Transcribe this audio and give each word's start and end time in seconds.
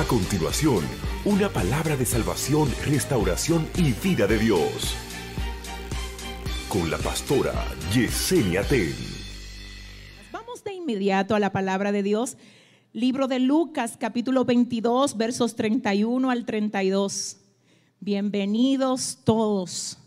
A 0.00 0.04
continuación, 0.04 0.82
una 1.26 1.50
palabra 1.50 1.94
de 1.94 2.06
salvación, 2.06 2.70
restauración 2.86 3.68
y 3.76 3.92
vida 3.92 4.26
de 4.26 4.38
Dios. 4.38 4.96
Con 6.70 6.90
la 6.90 6.96
pastora 6.96 7.52
Yesenia 7.92 8.62
Ten. 8.62 8.94
Vamos 10.32 10.64
de 10.64 10.72
inmediato 10.72 11.34
a 11.34 11.38
la 11.38 11.52
palabra 11.52 11.92
de 11.92 12.02
Dios. 12.02 12.38
Libro 12.94 13.28
de 13.28 13.40
Lucas, 13.40 13.98
capítulo 14.00 14.46
22, 14.46 15.18
versos 15.18 15.54
31 15.54 16.30
al 16.30 16.46
32. 16.46 17.36
Bienvenidos 18.00 19.18
todos. 19.22 19.98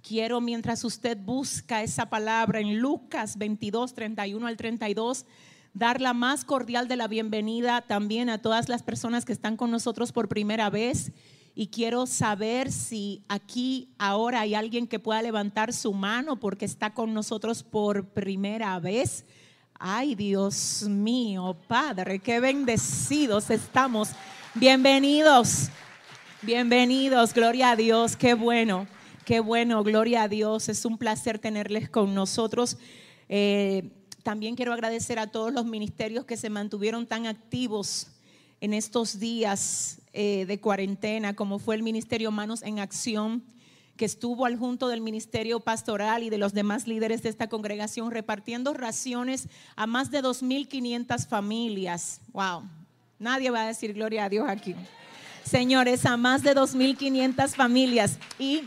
Quiero, 0.00 0.40
mientras 0.40 0.82
usted 0.82 1.18
busca 1.18 1.82
esa 1.82 2.08
palabra 2.08 2.60
en 2.60 2.78
Lucas 2.78 3.36
22, 3.36 3.92
31 3.92 4.46
al 4.46 4.56
32, 4.56 5.26
dar 5.74 6.00
la 6.00 6.12
más 6.12 6.44
cordial 6.44 6.86
de 6.88 6.96
la 6.96 7.08
bienvenida 7.08 7.82
también 7.82 8.28
a 8.28 8.38
todas 8.38 8.68
las 8.68 8.82
personas 8.82 9.24
que 9.24 9.32
están 9.32 9.56
con 9.56 9.70
nosotros 9.70 10.12
por 10.12 10.28
primera 10.28 10.70
vez. 10.70 11.12
Y 11.54 11.68
quiero 11.68 12.06
saber 12.06 12.72
si 12.72 13.22
aquí 13.28 13.90
ahora 13.98 14.40
hay 14.40 14.54
alguien 14.54 14.86
que 14.86 14.98
pueda 14.98 15.20
levantar 15.22 15.72
su 15.72 15.92
mano 15.92 16.40
porque 16.40 16.64
está 16.64 16.94
con 16.94 17.12
nosotros 17.12 17.62
por 17.62 18.06
primera 18.08 18.78
vez. 18.80 19.26
Ay, 19.78 20.14
Dios 20.14 20.84
mío, 20.88 21.56
Padre, 21.66 22.20
qué 22.20 22.40
bendecidos 22.40 23.50
estamos. 23.50 24.10
Bienvenidos, 24.54 25.68
bienvenidos, 26.40 27.34
gloria 27.34 27.72
a 27.72 27.76
Dios, 27.76 28.16
qué 28.16 28.34
bueno, 28.34 28.86
qué 29.24 29.40
bueno, 29.40 29.82
gloria 29.82 30.22
a 30.22 30.28
Dios. 30.28 30.68
Es 30.68 30.84
un 30.84 30.96
placer 30.96 31.38
tenerles 31.38 31.90
con 31.90 32.14
nosotros. 32.14 32.78
Eh, 33.28 33.90
también 34.22 34.56
quiero 34.56 34.72
agradecer 34.72 35.18
a 35.18 35.26
todos 35.26 35.52
los 35.52 35.64
ministerios 35.64 36.24
que 36.24 36.36
se 36.36 36.50
mantuvieron 36.50 37.06
tan 37.06 37.26
activos 37.26 38.08
en 38.60 38.74
estos 38.74 39.18
días 39.18 40.00
eh, 40.12 40.46
de 40.46 40.60
cuarentena, 40.60 41.34
como 41.34 41.58
fue 41.58 41.74
el 41.74 41.82
Ministerio 41.82 42.30
Manos 42.30 42.62
en 42.62 42.78
Acción, 42.78 43.42
que 43.96 44.04
estuvo 44.04 44.46
al 44.46 44.56
junto 44.56 44.88
del 44.88 45.00
Ministerio 45.00 45.60
Pastoral 45.60 46.22
y 46.22 46.30
de 46.30 46.38
los 46.38 46.54
demás 46.54 46.86
líderes 46.86 47.22
de 47.22 47.28
esta 47.28 47.48
congregación 47.48 48.10
repartiendo 48.10 48.72
raciones 48.72 49.48
a 49.74 49.86
más 49.86 50.10
de 50.10 50.22
2.500 50.22 51.26
familias. 51.26 52.20
¡Wow! 52.32 52.62
Nadie 53.18 53.50
va 53.50 53.62
a 53.62 53.66
decir 53.66 53.92
gloria 53.92 54.24
a 54.24 54.28
Dios 54.28 54.48
aquí. 54.48 54.74
Señores, 55.44 56.06
a 56.06 56.16
más 56.16 56.42
de 56.42 56.54
2.500 56.54 57.48
familias. 57.50 58.18
Y 58.38 58.62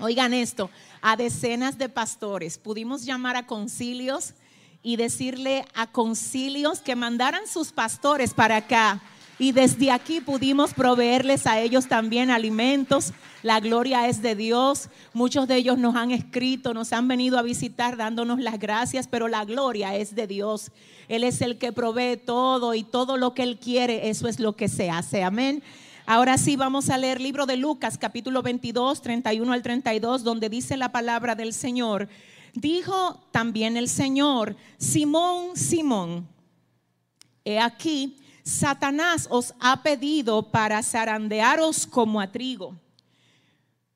oigan 0.00 0.34
esto, 0.34 0.70
a 1.00 1.16
decenas 1.16 1.78
de 1.78 1.88
pastores. 1.88 2.58
Pudimos 2.58 3.04
llamar 3.04 3.36
a 3.36 3.46
concilios 3.46 4.34
y 4.86 4.94
decirle 4.94 5.64
a 5.74 5.88
concilios 5.88 6.78
que 6.78 6.94
mandaran 6.94 7.48
sus 7.48 7.72
pastores 7.72 8.32
para 8.32 8.58
acá. 8.58 9.02
Y 9.36 9.50
desde 9.50 9.90
aquí 9.90 10.20
pudimos 10.20 10.74
proveerles 10.74 11.48
a 11.48 11.58
ellos 11.58 11.88
también 11.88 12.30
alimentos. 12.30 13.12
La 13.42 13.58
gloria 13.58 14.06
es 14.06 14.22
de 14.22 14.36
Dios. 14.36 14.88
Muchos 15.12 15.48
de 15.48 15.56
ellos 15.56 15.76
nos 15.76 15.96
han 15.96 16.12
escrito, 16.12 16.72
nos 16.72 16.92
han 16.92 17.08
venido 17.08 17.36
a 17.36 17.42
visitar 17.42 17.96
dándonos 17.96 18.38
las 18.38 18.60
gracias, 18.60 19.08
pero 19.08 19.26
la 19.26 19.44
gloria 19.44 19.96
es 19.96 20.14
de 20.14 20.28
Dios. 20.28 20.70
Él 21.08 21.24
es 21.24 21.40
el 21.40 21.58
que 21.58 21.72
provee 21.72 22.16
todo 22.16 22.72
y 22.72 22.84
todo 22.84 23.16
lo 23.16 23.34
que 23.34 23.42
Él 23.42 23.58
quiere, 23.58 24.08
eso 24.08 24.28
es 24.28 24.38
lo 24.38 24.54
que 24.54 24.68
se 24.68 24.88
hace. 24.88 25.24
Amén. 25.24 25.64
Ahora 26.06 26.38
sí 26.38 26.54
vamos 26.54 26.90
a 26.90 26.98
leer 26.98 27.20
libro 27.20 27.46
de 27.46 27.56
Lucas, 27.56 27.98
capítulo 27.98 28.40
22, 28.40 29.02
31 29.02 29.52
al 29.52 29.62
32, 29.62 30.22
donde 30.22 30.48
dice 30.48 30.76
la 30.76 30.92
palabra 30.92 31.34
del 31.34 31.52
Señor. 31.52 32.08
Dijo 32.56 33.20
también 33.32 33.76
el 33.76 33.86
Señor, 33.86 34.56
Simón, 34.78 35.58
Simón, 35.58 36.26
he 37.44 37.60
aquí, 37.60 38.16
Satanás 38.42 39.28
os 39.30 39.52
ha 39.60 39.82
pedido 39.82 40.50
para 40.50 40.82
zarandearos 40.82 41.86
como 41.86 42.18
a 42.18 42.32
trigo, 42.32 42.74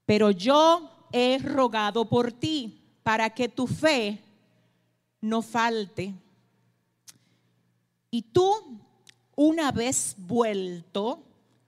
pero 0.05 0.31
yo 0.31 0.91
he 1.11 1.39
rogado 1.39 2.05
por 2.05 2.33
ti 2.33 2.83
para 3.03 3.31
que 3.31 3.49
tu 3.49 3.67
fe 3.67 4.23
no 5.23 5.41
falte. 5.41 6.13
Y 8.11 8.21
tú, 8.21 8.79
una 9.37 9.73
vez 9.73 10.17
vuelto, 10.19 11.23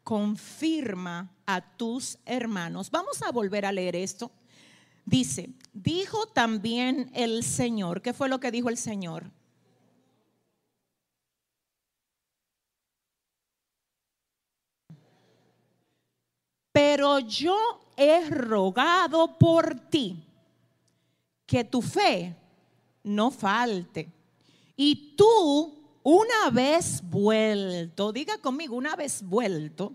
confirma 0.04 1.30
a 1.46 1.62
tus 1.62 2.18
hermanos. 2.26 2.90
Vamos 2.90 3.22
a 3.22 3.32
volver 3.32 3.64
a 3.64 3.72
leer 3.72 3.96
esto. 3.96 4.30
Dice, 5.04 5.50
dijo 5.72 6.26
también 6.26 7.10
el 7.14 7.42
Señor, 7.42 8.02
¿qué 8.02 8.12
fue 8.12 8.28
lo 8.28 8.40
que 8.40 8.50
dijo 8.50 8.68
el 8.68 8.76
Señor? 8.76 9.30
Pero 16.72 17.18
yo 17.18 17.56
he 17.96 18.28
rogado 18.30 19.38
por 19.38 19.78
ti 19.90 20.24
que 21.46 21.64
tu 21.64 21.82
fe 21.82 22.34
no 23.02 23.30
falte. 23.30 24.10
Y 24.74 25.14
tú, 25.16 25.98
una 26.02 26.50
vez 26.50 27.02
vuelto, 27.02 28.12
diga 28.12 28.38
conmigo, 28.38 28.74
una 28.76 28.96
vez 28.96 29.22
vuelto, 29.22 29.92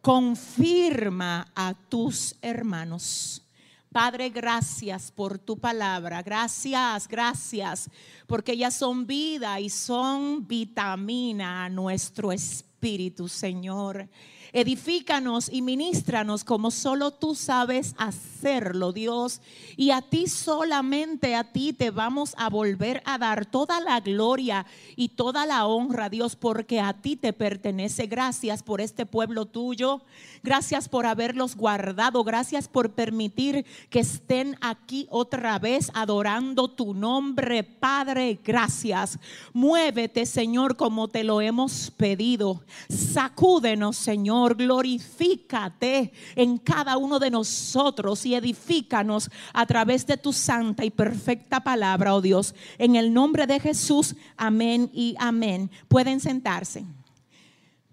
confirma 0.00 1.50
a 1.54 1.74
tus 1.74 2.36
hermanos. 2.40 3.42
Padre, 3.92 4.30
gracias 4.30 5.12
por 5.12 5.38
tu 5.38 5.58
palabra. 5.58 6.22
Gracias, 6.22 7.06
gracias, 7.06 7.90
porque 8.26 8.52
ellas 8.52 8.74
son 8.74 9.06
vida 9.06 9.60
y 9.60 9.68
son 9.68 10.48
vitamina 10.48 11.66
a 11.66 11.68
nuestro 11.68 12.32
espíritu, 12.32 13.28
Señor. 13.28 14.08
Edifícanos 14.54 15.50
y 15.50 15.62
ministranos 15.62 16.44
como 16.44 16.70
solo 16.70 17.10
tú 17.10 17.34
sabes 17.34 17.94
hacerlo, 17.96 18.92
Dios. 18.92 19.40
Y 19.78 19.92
a 19.92 20.02
ti 20.02 20.26
solamente, 20.26 21.34
a 21.34 21.44
ti 21.44 21.72
te 21.72 21.90
vamos 21.90 22.34
a 22.36 22.50
volver 22.50 23.02
a 23.06 23.16
dar 23.16 23.46
toda 23.46 23.80
la 23.80 24.00
gloria 24.00 24.66
y 24.94 25.08
toda 25.08 25.46
la 25.46 25.66
honra, 25.66 26.10
Dios, 26.10 26.36
porque 26.36 26.80
a 26.80 26.92
ti 26.92 27.16
te 27.16 27.32
pertenece. 27.32 28.06
Gracias 28.06 28.62
por 28.62 28.82
este 28.82 29.06
pueblo 29.06 29.46
tuyo. 29.46 30.02
Gracias 30.42 30.86
por 30.86 31.06
haberlos 31.06 31.56
guardado. 31.56 32.22
Gracias 32.22 32.68
por 32.68 32.90
permitir 32.90 33.64
que 33.88 34.00
estén 34.00 34.58
aquí 34.60 35.06
otra 35.08 35.58
vez 35.60 35.90
adorando 35.94 36.68
tu 36.68 36.92
nombre, 36.92 37.64
Padre. 37.64 38.38
Gracias. 38.44 39.18
Muévete, 39.54 40.26
Señor, 40.26 40.76
como 40.76 41.08
te 41.08 41.24
lo 41.24 41.40
hemos 41.40 41.90
pedido. 41.90 42.60
Sacúdenos, 42.90 43.96
Señor 43.96 44.41
glorifícate 44.48 46.12
en 46.36 46.58
cada 46.58 46.96
uno 46.96 47.18
de 47.18 47.30
nosotros 47.30 48.26
y 48.26 48.34
edifícanos 48.34 49.30
a 49.52 49.66
través 49.66 50.06
de 50.06 50.16
tu 50.16 50.32
santa 50.32 50.84
y 50.84 50.90
perfecta 50.90 51.60
palabra, 51.60 52.14
oh 52.14 52.20
Dios. 52.20 52.54
En 52.78 52.96
el 52.96 53.12
nombre 53.12 53.46
de 53.46 53.60
Jesús, 53.60 54.14
amén 54.36 54.90
y 54.92 55.14
amén. 55.18 55.70
Pueden 55.88 56.20
sentarse. 56.20 56.84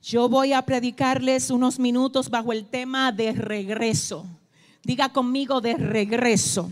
Yo 0.02 0.30
voy 0.30 0.54
a 0.54 0.62
predicarles 0.62 1.52
unos 1.52 1.78
minutos 1.78 2.30
bajo 2.30 2.54
el 2.54 2.66
tema 2.66 3.12
de 3.12 3.34
regreso. 3.34 4.26
Diga 4.84 5.10
conmigo 5.10 5.62
de 5.62 5.76
regreso. 5.76 6.72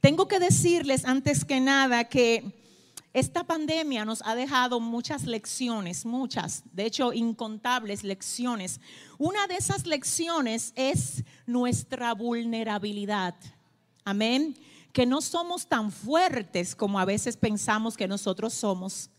Tengo 0.00 0.28
que 0.28 0.38
decirles 0.38 1.04
antes 1.04 1.44
que 1.44 1.60
nada 1.60 2.04
que 2.04 2.63
esta 3.14 3.44
pandemia 3.44 4.04
nos 4.04 4.22
ha 4.22 4.34
dejado 4.34 4.80
muchas 4.80 5.22
lecciones, 5.22 6.04
muchas, 6.04 6.64
de 6.72 6.84
hecho 6.84 7.12
incontables 7.12 8.02
lecciones. 8.02 8.80
Una 9.18 9.46
de 9.46 9.54
esas 9.54 9.86
lecciones 9.86 10.72
es 10.74 11.22
nuestra 11.46 12.12
vulnerabilidad. 12.12 13.36
Amén. 14.04 14.58
Que 14.92 15.06
no 15.06 15.20
somos 15.20 15.68
tan 15.68 15.92
fuertes 15.92 16.74
como 16.74 16.98
a 16.98 17.04
veces 17.04 17.36
pensamos 17.36 17.96
que 17.96 18.08
nosotros 18.08 18.52
somos. 18.52 19.10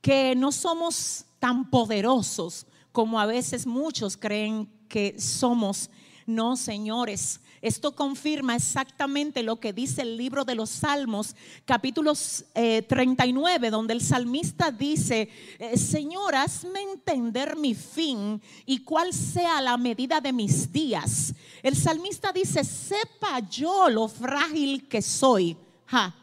Que 0.00 0.34
no 0.34 0.50
somos 0.50 1.26
tan 1.38 1.68
poderosos 1.68 2.66
como 2.92 3.20
a 3.20 3.26
veces 3.26 3.66
muchos 3.66 4.16
creen 4.16 4.72
que 4.88 5.20
somos. 5.20 5.90
No, 6.24 6.56
señores, 6.56 7.40
esto 7.64 7.96
confirma 7.96 8.56
exactamente 8.56 9.42
lo 9.42 9.58
que 9.58 9.72
dice 9.72 10.02
el 10.02 10.18
libro 10.18 10.44
de 10.44 10.54
los 10.54 10.68
Salmos, 10.68 11.34
capítulos 11.64 12.44
39, 12.52 13.66
eh, 13.66 13.70
donde 13.70 13.94
el 13.94 14.02
salmista 14.02 14.70
dice, 14.70 15.30
eh, 15.58 15.78
Señor, 15.78 16.34
hazme 16.34 16.82
entender 16.82 17.56
mi 17.56 17.74
fin 17.74 18.42
y 18.66 18.80
cuál 18.80 19.14
sea 19.14 19.62
la 19.62 19.78
medida 19.78 20.20
de 20.20 20.34
mis 20.34 20.70
días. 20.70 21.32
El 21.62 21.74
salmista 21.74 22.32
dice, 22.32 22.64
sepa 22.64 23.40
yo 23.48 23.88
lo 23.88 24.08
frágil 24.08 24.86
que 24.86 25.00
soy. 25.00 25.56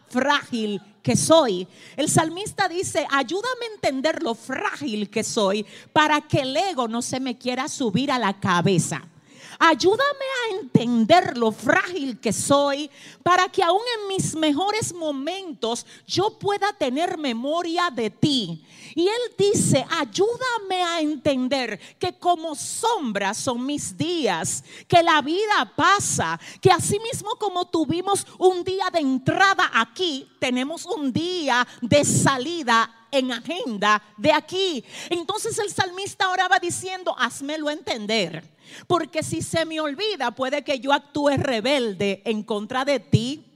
Frágil 0.10 0.80
que 1.02 1.16
soy. 1.16 1.68
El 1.98 2.08
salmista 2.08 2.70
dice, 2.70 3.08
ayúdame 3.10 3.66
a 3.66 3.74
entender 3.74 4.22
lo 4.22 4.36
frágil 4.36 5.10
que 5.10 5.24
soy 5.24 5.66
para 5.92 6.22
que 6.22 6.42
el 6.42 6.56
ego 6.56 6.88
no 6.88 7.02
se 7.02 7.20
me 7.20 7.36
quiera 7.36 7.68
subir 7.68 8.12
a 8.12 8.20
la 8.20 8.40
cabeza. 8.40 9.08
Ayúdame 9.64 10.26
a 10.26 10.56
entender 10.56 11.38
lo 11.38 11.52
frágil 11.52 12.20
que 12.20 12.34
soy 12.34 12.90
para 13.22 13.48
que 13.48 13.62
aún 13.62 13.84
en 14.00 14.08
mis 14.08 14.36
mejores 14.36 14.92
momentos 14.92 15.86
yo 16.08 16.40
pueda 16.40 16.74
tener 16.74 17.16
memoria 17.20 17.92
de 17.92 18.10
ti. 18.10 18.66
Y 18.96 19.08
él 19.08 19.22
dice, 19.38 19.86
ayúdame 19.92 20.82
a 20.82 21.02
entender 21.02 21.80
que 22.00 22.18
como 22.18 22.56
sombras 22.56 23.38
son 23.38 23.64
mis 23.64 23.96
días, 23.96 24.64
que 24.88 25.04
la 25.04 25.22
vida 25.22 25.72
pasa, 25.76 26.40
que 26.60 26.72
así 26.72 26.98
mismo 27.00 27.36
como 27.36 27.66
tuvimos 27.66 28.26
un 28.40 28.64
día 28.64 28.90
de 28.92 29.02
entrada 29.02 29.70
aquí, 29.76 30.28
tenemos 30.40 30.88
un 30.88 31.14
día 31.14 31.68
de 31.84 32.04
salida 32.04 32.92
en 33.12 33.32
agenda 33.32 34.02
de 34.18 34.34
aquí. 34.34 34.84
Entonces 35.12 35.60
el 35.60 35.72
salmista 35.72 36.32
oraba 36.32 36.58
diciendo, 36.58 37.16
házmelo 37.16 37.70
entender. 37.70 38.44
Porque 38.88 39.24
si 39.24 39.42
se 39.42 39.66
me 39.66 39.80
olvida, 39.80 40.32
puede 40.32 40.64
que 40.64 40.80
yo 40.80 40.94
actúe 40.94 41.38
rebelde 41.38 42.22
en 42.26 42.44
contra 42.44 42.86
de 42.86 43.00
ti. 43.00 43.52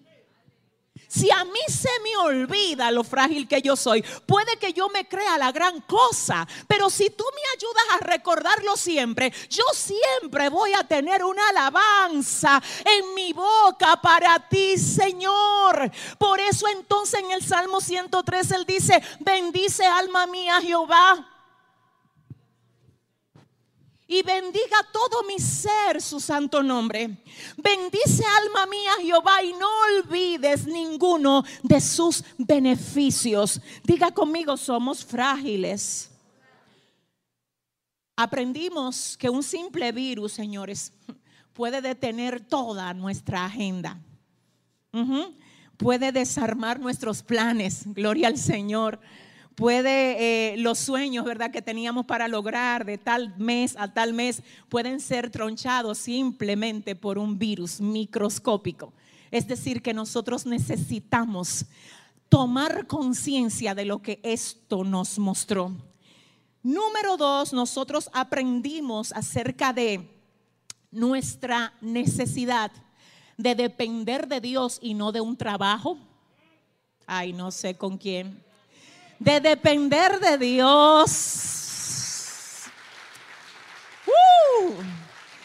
Si 1.07 1.29
a 1.31 1.45
mí 1.45 1.59
se 1.67 1.89
me 2.03 2.17
olvida 2.17 2.91
lo 2.91 3.03
frágil 3.03 3.47
que 3.47 3.62
yo 3.62 3.75
soy, 3.75 4.01
puede 4.25 4.57
que 4.57 4.73
yo 4.73 4.89
me 4.89 5.07
crea 5.07 5.38
la 5.38 5.51
gran 5.51 5.81
cosa, 5.81 6.47
pero 6.67 6.89
si 6.89 7.09
tú 7.09 7.23
me 7.33 7.41
ayudas 7.56 7.83
a 7.94 8.06
recordarlo 8.06 8.75
siempre, 8.75 9.31
yo 9.50 9.63
siempre 9.73 10.50
voy 10.50 10.73
a 10.73 10.83
tener 10.83 11.23
una 11.23 11.47
alabanza 11.50 12.61
en 12.83 13.13
mi 13.13 13.33
boca 13.33 14.01
para 14.01 14.50
ti, 14.50 14.77
Señor. 14.77 15.91
Por 16.18 16.39
eso 16.39 16.68
entonces 16.68 17.19
en 17.21 17.31
el 17.31 17.44
Salmo 17.44 17.81
103 17.81 18.51
él 18.51 18.65
dice, 18.65 19.01
bendice 19.19 19.85
alma 19.85 20.27
mía 20.27 20.59
Jehová 20.61 21.34
y 24.07 24.22
bendiga 24.22 24.78
todo 24.92 25.24
mi 25.24 25.40
ser 25.40 26.02
su 26.02 26.19
santo 26.19 26.62
nombre. 26.62 27.18
Bendice 27.57 28.24
alma 28.44 28.66
mía 28.68 28.92
Jehová 29.02 29.44
y 29.44 29.54
no 29.54 29.68
olvides 29.98 30.68
ninguno 30.68 31.44
de 31.63 31.81
sus 31.81 32.24
beneficios. 32.38 33.60
Diga 33.84 34.12
conmigo, 34.12 34.57
somos 34.57 35.04
frágiles. 35.04 36.12
Aprendimos 38.16 39.18
que 39.18 39.30
un 39.30 39.44
simple 39.44 39.92
virus, 39.92 40.34
señores, 40.34 40.94
puede 41.54 41.81
detener 41.81 42.40
toda 42.40 42.94
nuestra 42.94 43.46
agenda. 43.46 44.00
Puede 45.78 46.12
desarmar 46.12 46.80
nuestros 46.80 47.24
planes. 47.24 47.84
Gloria 47.86 48.28
al 48.28 48.38
Señor 48.38 49.00
puede 49.56 50.54
eh, 50.54 50.57
los 50.57 50.78
sueños, 50.78 51.25
¿verdad?, 51.25 51.50
que 51.50 51.62
teníamos 51.62 52.06
para 52.06 52.28
lograr 52.28 52.86
de 52.86 52.98
tal 52.98 53.34
mes 53.38 53.75
a 53.78 53.94
tal 53.94 54.13
mes 54.13 54.44
pueden 54.69 55.00
ser 55.00 55.31
tronchados 55.31 55.98
simplemente 55.98 56.96
por 56.96 57.18
un 57.18 57.40
virus 57.40 57.80
microscópico. 57.80 58.94
Es 59.31 59.48
decir, 59.48 59.81
que 59.81 59.94
nosotros 59.94 60.46
necesitamos 60.46 61.66
tomar 62.30 62.86
conciencia 62.86 63.74
de 63.74 63.86
lo 63.86 64.02
que 64.02 64.19
esto 64.24 64.84
nos 64.84 65.18
mostró. 65.18 65.72
Número 66.62 67.16
dos, 67.16 67.54
nosotros 67.54 68.10
aprendimos 68.13 69.13
acerca 69.13 69.72
de 69.72 70.10
nuestra 70.92 71.74
necesidad 71.80 72.72
de 73.38 73.56
depender 73.56 74.28
de 74.28 74.42
Dios 74.42 74.80
y 74.81 74.94
no 74.94 75.12
de 75.12 75.22
un 75.22 75.38
trabajo. 75.38 75.98
Ay, 77.06 77.34
no 77.34 77.52
sé 77.52 77.75
con 77.75 77.98
quién 77.98 78.44
de 79.19 79.39
depender 79.39 80.19
de 80.19 80.38
Dios. 80.38 81.56
Uh, 84.06 84.73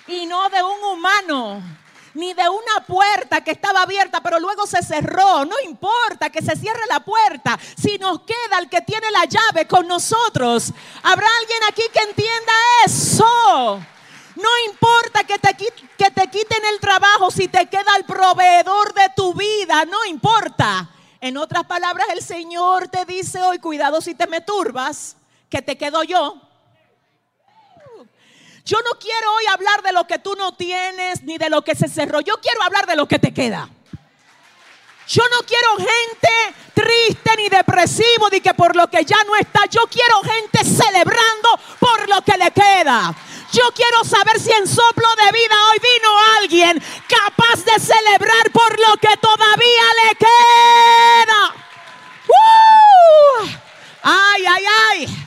y 0.06 0.26
no 0.26 0.48
de 0.50 0.62
un 0.62 0.84
humano, 0.92 1.62
ni 2.14 2.34
de 2.34 2.48
una 2.48 2.84
puerta 2.86 3.42
que 3.42 3.52
estaba 3.52 3.82
abierta, 3.82 4.20
pero 4.22 4.38
luego 4.40 4.66
se 4.66 4.82
cerró. 4.82 5.44
No 5.44 5.56
importa 5.64 6.30
que 6.30 6.42
se 6.42 6.56
cierre 6.56 6.82
la 6.88 7.00
puerta, 7.00 7.58
si 7.76 7.96
nos 7.98 8.22
queda 8.22 8.58
el 8.58 8.68
que 8.68 8.82
tiene 8.82 9.10
la 9.10 9.24
llave 9.24 9.66
con 9.66 9.86
nosotros. 9.86 10.72
¿Habrá 11.02 11.26
alguien 11.40 11.62
aquí 11.68 11.82
que 11.92 12.00
entienda 12.00 12.52
eso? 12.84 13.80
No 14.36 14.48
importa 14.66 15.24
que 15.24 15.38
te, 15.38 15.54
que 15.54 16.10
te 16.10 16.28
quiten 16.28 16.64
el 16.72 16.80
trabajo 16.80 17.30
si 17.30 17.48
te 17.48 17.66
queda 17.66 17.96
el 17.96 18.04
proveedor 18.04 18.94
de 18.94 19.08
tu 19.14 19.34
vida, 19.34 19.84
no 19.84 20.04
importa. 20.06 20.88
En 21.20 21.36
otras 21.36 21.64
palabras, 21.64 22.06
el 22.12 22.22
Señor 22.22 22.88
te 22.88 23.04
dice 23.04 23.42
hoy, 23.42 23.58
cuidado 23.58 24.00
si 24.00 24.14
te 24.14 24.26
me 24.26 24.40
turbas, 24.40 25.16
que 25.50 25.60
te 25.60 25.76
quedo 25.76 26.02
yo. 26.02 26.40
Yo 28.64 28.78
no 28.82 28.98
quiero 28.98 29.34
hoy 29.34 29.44
hablar 29.52 29.82
de 29.82 29.92
lo 29.92 30.06
que 30.06 30.18
tú 30.18 30.34
no 30.36 30.54
tienes 30.54 31.22
ni 31.22 31.36
de 31.36 31.50
lo 31.50 31.62
que 31.62 31.74
se 31.74 31.88
cerró. 31.88 32.20
Yo 32.20 32.40
quiero 32.40 32.62
hablar 32.62 32.86
de 32.86 32.96
lo 32.96 33.06
que 33.06 33.18
te 33.18 33.34
queda. 33.34 33.68
Yo 35.08 35.22
no 35.32 35.44
quiero 35.44 35.76
gente 35.76 36.54
triste 36.72 37.36
ni 37.36 37.48
depresivo 37.48 38.28
ni 38.30 38.40
que 38.40 38.54
por 38.54 38.76
lo 38.76 38.88
que 38.88 39.04
ya 39.04 39.22
no 39.24 39.34
está. 39.36 39.66
Yo 39.66 39.82
quiero 39.90 40.20
gente 40.22 40.64
celebrando 40.64 41.58
por 41.80 42.08
lo 42.08 42.22
que 42.22 42.38
le 42.38 42.50
queda. 42.52 43.14
Yo 43.52 43.64
quiero 43.74 44.04
saber 44.04 44.38
si 44.38 44.52
en 44.52 44.68
soplo 44.68 45.08
de 45.16 45.32
vida 45.32 45.56
hoy 45.70 45.78
vino 45.82 46.10
alguien 46.38 46.82
capaz 47.08 47.64
de 47.64 47.80
celebrar 47.80 48.52
por 48.52 48.78
lo 48.78 48.96
que 48.98 49.16
todavía 49.16 49.84
le 50.04 50.14
queda. 50.14 51.54
¡Uh! 52.28 53.48
Ay, 54.02 54.44
ay, 54.46 54.64
ay. 54.90 55.26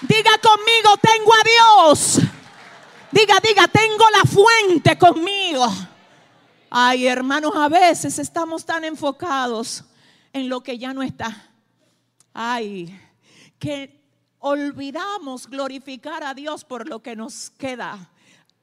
Diga 0.00 0.38
conmigo, 0.38 0.96
tengo 1.00 1.32
a 1.32 1.44
Diga, 3.12 3.40
diga, 3.42 3.66
tengo 3.66 4.04
la 4.12 4.22
fuente 4.30 4.96
conmigo. 4.96 5.66
Ay, 6.70 7.06
hermanos, 7.06 7.52
a 7.56 7.68
veces 7.68 8.18
estamos 8.18 8.64
tan 8.64 8.84
enfocados 8.84 9.84
en 10.32 10.48
lo 10.48 10.62
que 10.62 10.78
ya 10.78 10.94
no 10.94 11.02
está. 11.02 11.50
Ay, 12.32 12.96
que 13.58 14.00
olvidamos 14.38 15.48
glorificar 15.48 16.22
a 16.22 16.34
Dios 16.34 16.64
por 16.64 16.88
lo 16.88 17.02
que 17.02 17.16
nos 17.16 17.50
queda. 17.50 18.10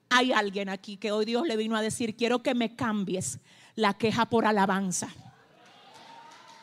Hay 0.09 0.31
alguien 0.31 0.69
aquí 0.69 0.95
que 0.95 1.11
hoy 1.11 1.25
Dios 1.25 1.45
le 1.45 1.57
vino 1.57 1.75
a 1.75 1.81
decir, 1.81 2.15
quiero 2.15 2.41
que 2.41 2.55
me 2.55 2.75
cambies 2.75 3.39
la 3.75 3.93
queja 3.93 4.25
por 4.25 4.45
alabanza. 4.45 5.09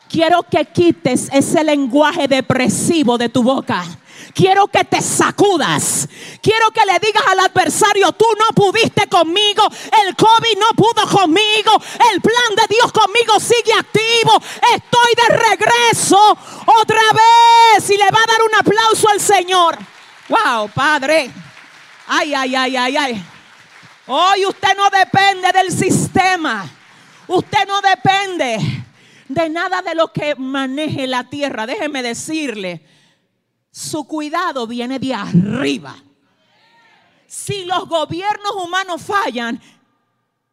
Quiero 0.09 0.43
que 0.43 0.65
quites 0.65 1.29
ese 1.31 1.63
lenguaje 1.63 2.27
depresivo 2.27 3.17
de 3.17 3.29
tu 3.29 3.43
boca. 3.43 3.83
Quiero 4.35 4.67
que 4.67 4.83
te 4.83 5.01
sacudas. 5.01 6.09
Quiero 6.41 6.69
que 6.71 6.85
le 6.85 6.99
digas 6.99 7.23
al 7.25 7.39
adversario, 7.39 8.11
tú 8.11 8.25
no 8.37 8.53
pudiste 8.53 9.07
conmigo. 9.07 9.63
El 10.05 10.13
COVID 10.13 10.59
no 10.59 10.75
pudo 10.75 11.07
conmigo. 11.07 11.71
El 12.11 12.19
plan 12.19 12.55
de 12.57 12.75
Dios 12.75 12.91
conmigo 12.91 13.39
sigue 13.39 13.71
activo. 13.73 14.37
Estoy 14.75 15.13
de 15.15 15.37
regreso 15.37 16.37
otra 16.81 17.01
vez. 17.13 17.89
Y 17.89 17.95
le 17.95 18.11
va 18.11 18.19
a 18.21 18.27
dar 18.27 18.41
un 18.41 18.55
aplauso 18.59 19.07
al 19.07 19.21
Señor. 19.21 19.77
Wow, 20.27 20.67
Padre. 20.67 21.31
Ay, 22.07 22.33
ay, 22.33 22.55
ay, 22.55 22.75
ay, 22.75 22.97
ay. 22.97 23.25
Hoy 24.07 24.45
usted 24.47 24.75
no 24.75 24.89
depende 24.89 25.49
del 25.53 25.71
sistema. 25.71 26.69
Usted 27.27 27.65
no 27.69 27.79
depende 27.79 28.59
de 29.29 29.49
nada 29.49 29.81
de 29.81 29.95
lo 29.95 30.11
que 30.11 30.35
maneje 30.35 31.07
la 31.07 31.23
tierra. 31.23 31.65
Déjeme 31.65 32.03
decirle, 32.03 32.83
su 33.75 34.05
cuidado 34.05 34.65
viene 34.67 34.99
de 34.99 35.13
arriba. 35.13 35.97
Si 37.27 37.65
los 37.65 37.89
gobiernos 37.89 38.53
humanos 38.63 39.01
fallan, 39.01 39.61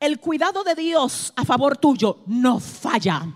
el 0.00 0.18
cuidado 0.18 0.64
de 0.64 0.74
Dios 0.74 1.32
a 1.36 1.44
favor 1.44 1.76
tuyo 1.76 2.18
no 2.26 2.58
falla. 2.58 3.28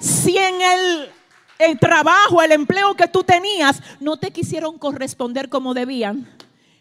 Si 0.00 0.34
en 0.38 0.62
el, 0.62 1.10
el, 1.58 1.78
trabajo, 1.78 2.40
el 2.40 2.52
empleo 2.52 2.94
que 2.94 3.06
tú 3.06 3.22
tenías, 3.22 3.82
no 4.00 4.16
te 4.16 4.30
quisieron 4.30 4.78
corresponder 4.78 5.50
como 5.50 5.74
debían, 5.74 6.26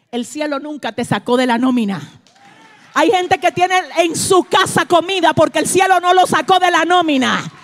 el 0.10 0.26
cielo 0.26 0.58
nunca 0.60 0.94
te 0.94 1.04
sacó 1.04 1.36
de 1.36 1.48
la 1.48 1.58
nómina. 1.58 2.02
Hay 2.94 3.12
gente 3.12 3.42
que 3.42 3.52
tiene 3.52 3.76
en 3.98 4.16
su 4.16 4.46
casa 4.46 4.86
comida 4.86 5.34
porque 5.34 5.60
el 5.60 5.68
cielo 5.68 6.00
no 6.00 6.14
lo 6.14 6.26
sacó 6.26 6.60
de 6.60 6.72
la 6.72 6.86
nómina. 6.86 7.59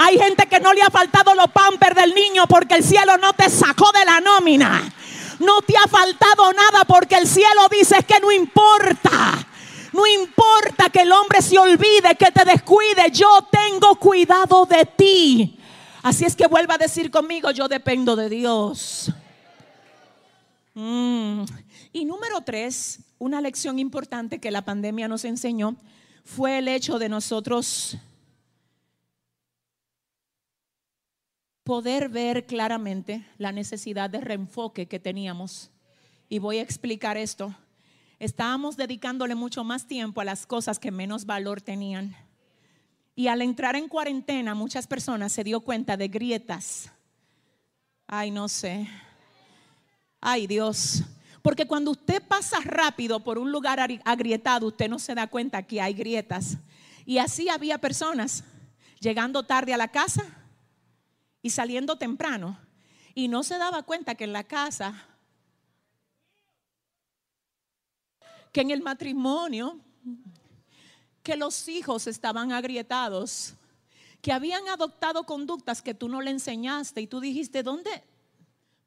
Hay 0.00 0.16
gente 0.16 0.46
que 0.46 0.60
no 0.60 0.72
le 0.72 0.80
ha 0.82 0.90
faltado 0.90 1.34
los 1.34 1.50
pampers 1.50 1.96
del 1.96 2.14
niño 2.14 2.46
porque 2.46 2.76
el 2.76 2.84
cielo 2.84 3.16
no 3.18 3.32
te 3.32 3.50
sacó 3.50 3.90
de 3.90 4.04
la 4.04 4.20
nómina. 4.20 4.94
No 5.40 5.60
te 5.60 5.76
ha 5.76 5.88
faltado 5.88 6.52
nada 6.52 6.84
porque 6.86 7.16
el 7.16 7.26
cielo 7.26 7.68
dice 7.68 8.04
que 8.04 8.20
no 8.20 8.30
importa. 8.30 9.44
No 9.92 10.06
importa 10.06 10.88
que 10.90 11.00
el 11.00 11.10
hombre 11.10 11.42
se 11.42 11.58
olvide, 11.58 12.14
que 12.16 12.30
te 12.30 12.44
descuide. 12.44 13.10
Yo 13.10 13.48
tengo 13.50 13.96
cuidado 13.96 14.66
de 14.66 14.86
ti. 14.86 15.58
Así 16.04 16.24
es 16.24 16.36
que 16.36 16.46
vuelva 16.46 16.74
a 16.74 16.78
decir 16.78 17.10
conmigo, 17.10 17.50
yo 17.50 17.66
dependo 17.66 18.14
de 18.14 18.28
Dios. 18.28 19.10
Mm. 20.74 21.42
Y 21.92 22.04
número 22.04 22.40
tres, 22.42 23.00
una 23.18 23.40
lección 23.40 23.80
importante 23.80 24.38
que 24.38 24.52
la 24.52 24.62
pandemia 24.62 25.08
nos 25.08 25.24
enseñó 25.24 25.74
fue 26.24 26.58
el 26.58 26.68
hecho 26.68 27.00
de 27.00 27.08
nosotros 27.08 27.98
poder 31.68 32.08
ver 32.08 32.46
claramente 32.46 33.26
la 33.36 33.52
necesidad 33.52 34.08
de 34.08 34.22
reenfoque 34.22 34.86
que 34.86 34.98
teníamos. 34.98 35.70
Y 36.30 36.38
voy 36.38 36.56
a 36.56 36.62
explicar 36.62 37.18
esto. 37.18 37.54
estábamos 38.18 38.78
dedicándole 38.78 39.34
mucho 39.34 39.64
más 39.64 39.86
tiempo 39.86 40.22
a 40.22 40.24
las 40.24 40.46
cosas 40.46 40.78
que 40.78 40.90
menos 40.90 41.26
valor 41.26 41.60
tenían. 41.60 42.16
Y 43.14 43.26
al 43.26 43.42
entrar 43.42 43.76
en 43.76 43.86
cuarentena, 43.86 44.54
muchas 44.54 44.86
personas 44.86 45.30
se 45.30 45.44
dio 45.44 45.60
cuenta 45.60 45.98
de 45.98 46.08
grietas. 46.08 46.90
Ay, 48.06 48.30
no 48.30 48.48
sé. 48.48 48.88
Ay, 50.22 50.46
Dios. 50.46 51.02
Porque 51.42 51.66
cuando 51.66 51.90
usted 51.90 52.22
pasa 52.26 52.60
rápido 52.64 53.22
por 53.22 53.36
un 53.36 53.52
lugar 53.52 53.78
agrietado, 54.06 54.68
usted 54.68 54.88
no 54.88 54.98
se 54.98 55.14
da 55.14 55.26
cuenta 55.26 55.62
que 55.64 55.82
hay 55.82 55.92
grietas. 55.92 56.56
Y 57.04 57.18
así 57.18 57.50
había 57.50 57.76
personas 57.76 58.42
llegando 59.00 59.42
tarde 59.42 59.74
a 59.74 59.76
la 59.76 59.88
casa 59.88 60.37
y 61.42 61.50
saliendo 61.50 61.96
temprano. 61.96 62.58
Y 63.14 63.28
no 63.28 63.42
se 63.42 63.58
daba 63.58 63.82
cuenta 63.82 64.14
que 64.14 64.24
en 64.24 64.32
la 64.32 64.44
casa, 64.44 65.06
que 68.52 68.60
en 68.60 68.70
el 68.70 68.82
matrimonio, 68.82 69.78
que 71.22 71.36
los 71.36 71.68
hijos 71.68 72.06
estaban 72.06 72.52
agrietados, 72.52 73.54
que 74.22 74.32
habían 74.32 74.68
adoptado 74.68 75.24
conductas 75.24 75.82
que 75.82 75.94
tú 75.94 76.08
no 76.08 76.20
le 76.20 76.30
enseñaste 76.30 77.00
y 77.00 77.06
tú 77.06 77.20
dijiste, 77.20 77.62
¿dónde? 77.62 78.02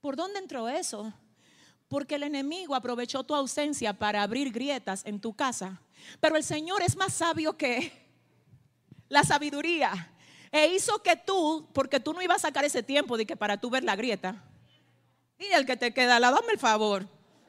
¿Por 0.01 0.15
dónde 0.15 0.39
entró 0.39 0.67
eso? 0.67 1.13
Porque 1.87 2.15
el 2.15 2.23
enemigo 2.23 2.73
aprovechó 2.73 3.23
tu 3.23 3.35
ausencia 3.35 3.97
para 3.97 4.23
abrir 4.23 4.51
grietas 4.51 5.05
en 5.05 5.19
tu 5.19 5.33
casa. 5.33 5.81
Pero 6.19 6.35
el 6.35 6.43
Señor 6.43 6.81
es 6.81 6.95
más 6.95 7.13
sabio 7.13 7.57
que 7.57 7.91
la 9.09 9.23
sabiduría. 9.23 10.11
E 10.51 10.67
hizo 10.67 11.01
que 11.01 11.15
tú, 11.15 11.67
porque 11.73 11.99
tú 11.99 12.13
no 12.13 12.21
ibas 12.21 12.37
a 12.37 12.47
sacar 12.47 12.65
ese 12.65 12.83
tiempo 12.83 13.17
de 13.17 13.25
que 13.25 13.35
para 13.35 13.57
tú 13.57 13.69
ver 13.69 13.83
la 13.83 13.95
grieta. 13.95 14.43
Y 15.39 15.45
el 15.45 15.65
que 15.65 15.77
te 15.77 15.93
queda, 15.93 16.19
la 16.19 16.31
dame 16.31 16.53
el 16.53 16.59
favor. 16.59 17.07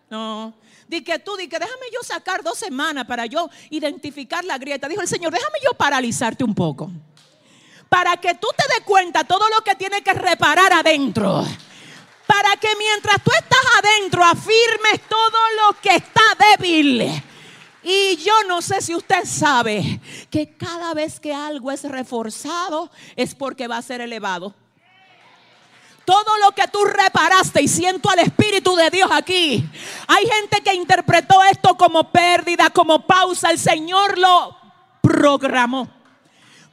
No. 0.08 0.54
Di 0.88 1.02
que 1.02 1.18
tú, 1.18 1.36
di 1.36 1.48
que 1.48 1.58
déjame 1.58 1.86
yo 1.92 2.02
sacar 2.02 2.42
dos 2.42 2.58
semanas 2.58 3.06
para 3.06 3.26
yo 3.26 3.48
identificar 3.70 4.44
la 4.44 4.58
grieta. 4.58 4.88
Dijo 4.88 5.02
el 5.02 5.08
Señor, 5.08 5.32
déjame 5.32 5.58
yo 5.64 5.76
paralizarte 5.76 6.44
un 6.44 6.54
poco. 6.54 6.90
Para 7.88 8.16
que 8.18 8.34
tú 8.34 8.48
te 8.56 8.74
des 8.74 8.84
cuenta 8.84 9.24
todo 9.24 9.48
lo 9.48 9.62
que 9.64 9.74
tiene 9.74 10.02
que 10.02 10.12
reparar 10.12 10.72
adentro 10.72 11.44
para 12.32 12.56
que 12.56 12.68
mientras 12.76 13.22
tú 13.22 13.30
estás 13.32 13.60
adentro 13.78 14.24
afirmes 14.24 15.00
todo 15.08 15.38
lo 15.60 15.80
que 15.80 15.96
está 15.96 16.22
débil. 16.38 17.22
Y 17.82 18.16
yo 18.16 18.32
no 18.46 18.62
sé 18.62 18.80
si 18.80 18.94
usted 18.94 19.24
sabe 19.24 20.00
que 20.30 20.56
cada 20.56 20.94
vez 20.94 21.18
que 21.18 21.34
algo 21.34 21.70
es 21.70 21.82
reforzado 21.82 22.90
es 23.16 23.34
porque 23.34 23.66
va 23.66 23.78
a 23.78 23.82
ser 23.82 24.00
elevado. 24.00 24.54
Todo 26.04 26.38
lo 26.38 26.52
que 26.52 26.66
tú 26.68 26.84
reparaste 26.84 27.62
y 27.62 27.68
siento 27.68 28.10
al 28.10 28.20
Espíritu 28.20 28.74
de 28.76 28.90
Dios 28.90 29.10
aquí. 29.12 29.64
Hay 30.06 30.26
gente 30.26 30.60
que 30.62 30.74
interpretó 30.74 31.42
esto 31.44 31.76
como 31.76 32.10
pérdida, 32.10 32.70
como 32.70 33.06
pausa. 33.06 33.50
El 33.50 33.58
Señor 33.58 34.18
lo 34.18 34.56
programó 35.00 35.88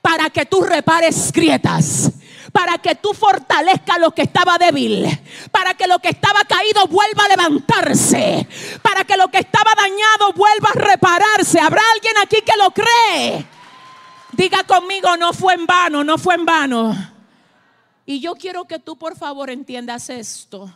para 0.02 0.30
que 0.30 0.46
tú 0.46 0.62
repares 0.62 1.32
grietas 1.32 2.12
para 2.52 2.78
que 2.78 2.96
tú 2.96 3.14
fortalezcas 3.14 4.00
lo 4.00 4.12
que 4.12 4.24
estaba 4.24 4.58
débil, 4.58 5.06
para 5.52 5.74
que 5.74 5.88
lo 5.88 6.00
que 6.00 6.10
estaba 6.10 6.42
caído 6.48 6.88
vuelva 6.88 7.26
a 7.26 7.28
levantarse, 7.28 8.48
para 8.82 9.04
que 9.04 9.18
lo 9.18 9.30
que 9.30 9.40
estaba 9.40 9.72
dañado 9.76 10.34
vuelva 10.34 10.70
a 10.70 10.80
repararse. 10.80 11.60
¿Habrá 11.60 11.82
alguien 11.94 12.14
aquí 12.22 12.38
que 12.42 12.58
lo 12.58 12.72
cree? 12.72 13.46
Diga 14.32 14.64
conmigo, 14.64 15.18
no 15.18 15.34
fue 15.34 15.54
en 15.54 15.66
vano, 15.66 16.04
no 16.04 16.18
fue 16.18 16.36
en 16.36 16.46
vano. 16.46 16.96
Y 18.06 18.20
yo 18.20 18.36
quiero 18.36 18.66
que 18.66 18.80
tú 18.80 18.98
por 18.98 19.16
favor 19.16 19.50
entiendas 19.50 20.10
esto. 20.10 20.74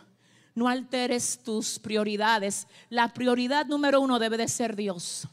No 0.54 0.68
alteres 0.68 1.40
tus 1.42 1.80
prioridades. 1.80 2.68
La 2.88 3.12
prioridad 3.12 3.66
número 3.66 4.00
uno 4.00 4.20
debe 4.20 4.36
de 4.36 4.46
ser 4.46 4.76
Dios. 4.76 5.26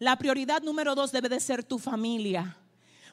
La 0.00 0.16
prioridad 0.16 0.62
número 0.62 0.96
dos 0.96 1.12
debe 1.12 1.28
de 1.28 1.38
ser 1.38 1.62
tu 1.62 1.78
familia 1.78 2.56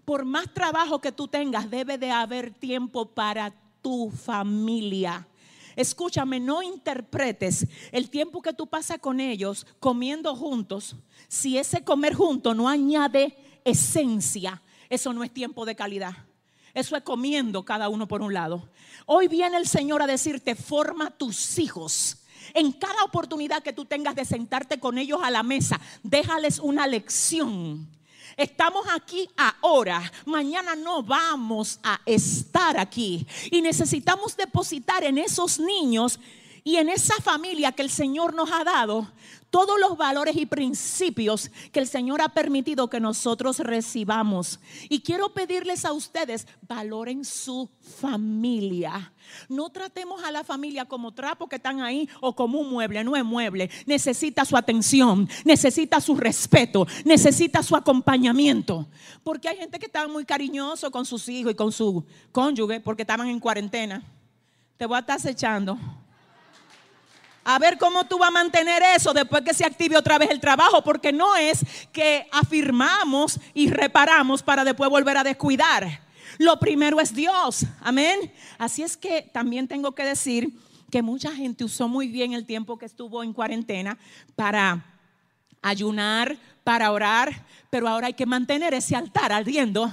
por 0.06 0.26
más 0.26 0.54
trabajo 0.54 1.00
que 1.00 1.12
tú 1.12 1.28
tengas, 1.28 1.70
debe 1.70 1.98
de 1.98 2.12
haber 2.12 2.52
tiempo 2.52 3.06
para 3.06 3.54
tu 3.82 4.12
familia. 4.12 5.28
Escúchame, 5.76 6.40
no 6.40 6.62
interpretes 6.62 7.66
el 7.92 8.10
tiempo 8.10 8.42
que 8.42 8.54
tú 8.54 8.68
pasas 8.68 9.00
con 9.00 9.20
ellos 9.20 9.66
comiendo 9.80 10.36
juntos. 10.36 10.96
Si 11.28 11.58
ese 11.58 11.84
comer 11.84 12.14
juntos 12.14 12.56
no 12.56 12.68
añade 12.68 13.38
esencia, 13.64 14.62
eso 14.90 15.14
no 15.14 15.24
es 15.24 15.32
tiempo 15.32 15.66
de 15.66 15.76
calidad. 15.76 16.14
Eso 16.74 16.96
es 16.96 17.04
comiendo 17.04 17.64
cada 17.64 17.90
uno 17.90 18.08
por 18.08 18.22
un 18.22 18.34
lado. 18.34 18.70
Hoy 19.06 19.28
viene 19.28 19.58
el 19.58 19.68
Señor 19.68 20.02
a 20.02 20.08
decirte, 20.08 20.56
forma 20.56 21.12
tus 21.12 21.60
hijos. 21.60 22.18
En 22.54 22.72
cada 22.72 23.04
oportunidad 23.04 23.64
que 23.64 23.74
tú 23.74 23.86
tengas 23.86 24.16
de 24.16 24.26
sentarte 24.26 24.80
con 24.80 24.98
ellos 24.98 25.20
a 25.24 25.32
la 25.32 25.44
mesa, 25.44 25.80
déjales 26.04 26.60
una 26.60 26.88
lección 26.88 27.88
Estamos 28.38 28.86
aquí 28.94 29.30
ahora. 29.38 30.12
Mañana 30.26 30.76
no 30.76 31.04
vamos 31.04 31.80
a 31.84 32.00
estar 32.06 32.78
aquí. 32.78 33.26
Y 33.52 33.62
necesitamos 33.62 34.36
depositar 34.36 35.04
en 35.04 35.18
esos 35.18 35.60
niños 35.60 36.20
y 36.64 36.78
en 36.78 36.90
esa 36.90 37.16
familia 37.16 37.72
que 37.72 37.82
el 37.82 37.90
Señor 37.90 38.34
nos 38.34 38.52
ha 38.52 38.64
dado 38.64 39.08
todos 39.52 39.80
los 39.80 39.98
valores 39.98 40.36
y 40.38 40.46
principios 40.46 41.52
que 41.72 41.80
el 41.82 41.88
Señor 41.88 42.22
ha 42.22 42.30
permitido 42.30 42.90
que 42.90 43.00
nosotros 43.02 43.60
recibamos. 43.60 44.60
Y 44.88 45.02
quiero 45.02 45.34
pedirles 45.34 45.84
a 45.84 45.92
ustedes, 45.92 46.48
valoren 46.68 47.26
su 47.26 47.70
familia. 48.00 49.12
No 49.50 49.70
tratemos 49.70 50.24
a 50.24 50.32
la 50.32 50.44
familia 50.44 50.86
como 50.86 51.14
trapo 51.14 51.48
que 51.48 51.58
están 51.58 51.82
ahí 51.82 52.08
o 52.22 52.34
como 52.34 52.60
un 52.60 52.70
mueble, 52.70 53.04
no 53.04 53.16
es 53.16 53.26
mueble. 53.26 53.70
Necesita 53.86 54.46
su 54.46 54.56
atención, 54.56 55.28
necesita 55.44 56.00
su 56.00 56.16
respeto, 56.16 56.88
necesita 57.04 57.62
su 57.62 57.76
acompañamiento. 57.76 58.88
Porque 59.24 59.50
hay 59.50 59.58
gente 59.58 59.80
que 59.80 59.88
está 59.88 60.08
muy 60.08 60.24
cariñoso 60.24 60.90
con 60.92 61.06
sus 61.06 61.28
hijos 61.28 61.52
y 61.52 61.56
con 61.56 61.72
su 61.72 62.06
cónyuge 62.32 62.80
porque 62.80 63.02
estaban 63.02 63.28
en 63.28 63.40
cuarentena. 63.40 64.02
Te 64.78 64.86
voy 64.86 64.96
a 64.96 65.00
estar 65.00 65.18
acechando. 65.18 65.78
A 67.44 67.58
ver 67.58 67.78
cómo 67.78 68.06
tú 68.06 68.20
vas 68.20 68.30
a 68.30 68.32
mantener 68.32 68.84
eso 68.96 69.14
después 69.14 69.44
que 69.44 69.54
se 69.54 69.66
active 69.66 69.98
otra 69.98 70.18
vez 70.18 70.30
el 70.30 70.40
trabajo, 70.40 70.84
porque 70.84 71.12
no 71.12 71.36
es 71.36 71.66
que 71.92 72.28
afirmamos 72.32 73.40
y 73.54 73.70
reparamos 73.70 74.44
para 74.44 74.64
después 74.64 74.90
volver 74.90 75.18
a 75.18 75.24
descuidar. 75.24 76.02
Lo 76.38 76.60
primero 76.60 77.00
es 77.00 77.14
Dios, 77.14 77.66
amén. 77.82 78.32
Así 78.58 78.84
es 78.84 78.96
que 78.96 79.24
también 79.34 79.68
tengo 79.68 79.94
que 79.94 80.04
decir 80.04 80.52
que 80.92 81.02
mucha 81.02 81.32
gente 81.32 81.64
usó 81.64 81.88
muy 81.88 82.08
bien 82.08 82.34
el 82.34 82.46
tiempo 82.46 82.78
que 82.78 82.86
estuvo 82.86 83.24
en 83.24 83.34
cuarentena 83.34 83.98
para 84.36 84.86
ayunar, 85.62 86.38
para 86.64 86.92
orar, 86.92 87.46
pero 87.70 87.88
ahora 87.88 88.08
hay 88.08 88.14
que 88.14 88.26
mantener 88.26 88.74
ese 88.74 88.96
altar 88.96 89.32
ardiendo. 89.32 89.92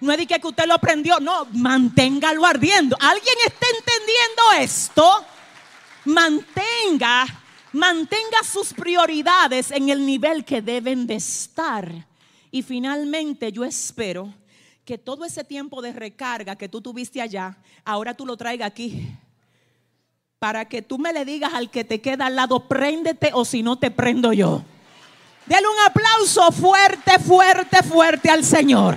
No 0.00 0.12
es 0.12 0.18
de 0.18 0.26
que 0.26 0.46
usted 0.46 0.66
lo 0.66 0.78
prendió, 0.78 1.18
no, 1.20 1.46
manténgalo 1.52 2.46
ardiendo. 2.46 2.96
¿Alguien 3.00 3.34
está 3.44 3.66
entendiendo 3.76 4.42
esto? 4.60 5.26
Mantenga, 6.08 7.26
mantenga 7.72 8.42
sus 8.42 8.72
prioridades 8.72 9.70
en 9.70 9.90
el 9.90 10.04
nivel 10.04 10.44
que 10.44 10.62
deben 10.62 11.06
de 11.06 11.16
estar. 11.16 12.06
Y 12.50 12.62
finalmente 12.62 13.52
yo 13.52 13.64
espero 13.64 14.32
que 14.84 14.96
todo 14.96 15.24
ese 15.24 15.44
tiempo 15.44 15.82
de 15.82 15.92
recarga 15.92 16.56
que 16.56 16.68
tú 16.68 16.80
tuviste 16.80 17.20
allá, 17.20 17.58
ahora 17.84 18.14
tú 18.14 18.24
lo 18.24 18.36
traigas 18.36 18.68
aquí. 18.68 19.06
Para 20.38 20.66
que 20.66 20.82
tú 20.82 20.98
me 20.98 21.12
le 21.12 21.24
digas 21.24 21.52
al 21.52 21.70
que 21.70 21.84
te 21.84 22.00
queda 22.00 22.26
al 22.26 22.36
lado, 22.36 22.66
préndete 22.66 23.30
o 23.34 23.44
si 23.44 23.62
no 23.62 23.76
te 23.76 23.90
prendo 23.90 24.32
yo. 24.32 24.62
Dale 25.46 25.66
un 25.66 25.80
aplauso 25.86 26.52
fuerte, 26.52 27.18
fuerte, 27.18 27.82
fuerte 27.82 28.30
al 28.30 28.44
Señor. 28.44 28.96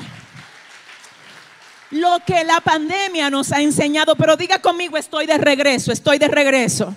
Lo 1.91 2.19
que 2.25 2.43
la 2.45 2.61
pandemia 2.61 3.29
nos 3.29 3.51
ha 3.51 3.61
enseñado, 3.61 4.15
pero 4.15 4.37
diga 4.37 4.61
conmigo, 4.61 4.97
estoy 4.97 5.25
de 5.25 5.37
regreso, 5.37 5.91
estoy 5.91 6.17
de 6.17 6.29
regreso. 6.29 6.95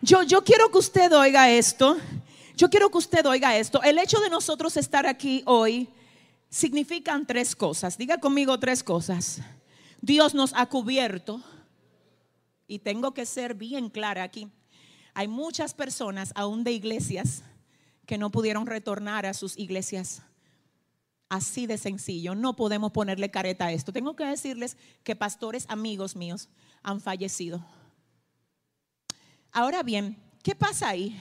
Yo, 0.00 0.22
yo 0.24 0.42
quiero 0.42 0.70
que 0.70 0.78
usted 0.78 1.12
oiga 1.12 1.48
esto. 1.48 1.96
Yo 2.56 2.68
quiero 2.68 2.90
que 2.90 2.98
usted 2.98 3.24
oiga 3.26 3.56
esto. 3.56 3.82
El 3.82 3.98
hecho 3.98 4.20
de 4.20 4.28
nosotros 4.28 4.76
estar 4.76 5.06
aquí 5.06 5.42
hoy 5.46 5.88
significan 6.50 7.26
tres 7.26 7.54
cosas. 7.54 7.96
Diga 7.96 8.18
conmigo 8.18 8.58
tres 8.58 8.82
cosas. 8.82 9.40
Dios 10.00 10.34
nos 10.34 10.52
ha 10.54 10.66
cubierto. 10.66 11.40
Y 12.66 12.80
tengo 12.80 13.14
que 13.14 13.24
ser 13.24 13.54
bien 13.54 13.88
clara 13.88 14.24
aquí. 14.24 14.48
Hay 15.14 15.28
muchas 15.28 15.74
personas, 15.74 16.32
aún 16.34 16.64
de 16.64 16.72
iglesias, 16.72 17.44
que 18.04 18.18
no 18.18 18.30
pudieron 18.30 18.66
retornar 18.66 19.26
a 19.26 19.34
sus 19.34 19.56
iglesias. 19.56 20.22
Así 21.34 21.66
de 21.66 21.78
sencillo. 21.78 22.36
No 22.36 22.54
podemos 22.54 22.92
ponerle 22.92 23.28
careta 23.32 23.66
a 23.66 23.72
esto. 23.72 23.92
Tengo 23.92 24.14
que 24.14 24.24
decirles 24.24 24.76
que 25.02 25.16
pastores 25.16 25.66
amigos 25.68 26.14
míos 26.14 26.48
han 26.84 27.00
fallecido 27.00 27.64
Ahora 29.50 29.82
bien, 29.84 30.16
¿qué 30.44 30.54
pasa 30.54 30.90
ahí? 30.90 31.20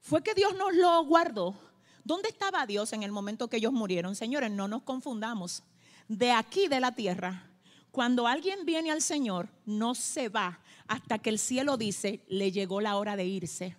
Fue 0.00 0.22
que 0.22 0.34
Dios 0.34 0.56
nos 0.56 0.74
lo 0.74 1.04
guardó. 1.04 1.56
¿Dónde 2.04 2.28
estaba 2.28 2.66
Dios 2.66 2.92
en 2.92 3.04
el 3.04 3.12
momento 3.12 3.48
que 3.48 3.58
ellos 3.58 3.72
murieron? 3.72 4.16
Señores, 4.16 4.50
no 4.50 4.66
nos 4.66 4.82
confundamos. 4.82 5.62
De 6.08 6.32
aquí 6.32 6.66
de 6.66 6.80
la 6.80 6.94
tierra, 6.96 7.50
cuando 7.92 8.26
alguien 8.26 8.64
viene 8.66 8.90
al 8.90 9.02
Señor, 9.02 9.48
no 9.64 9.94
se 9.94 10.28
va 10.28 10.60
hasta 10.88 11.18
que 11.18 11.30
el 11.30 11.38
cielo 11.40 11.76
dice, 11.76 12.24
le 12.28 12.50
llegó 12.50 12.80
la 12.80 12.96
hora 12.96 13.16
de 13.16 13.26
irse. 13.26 13.76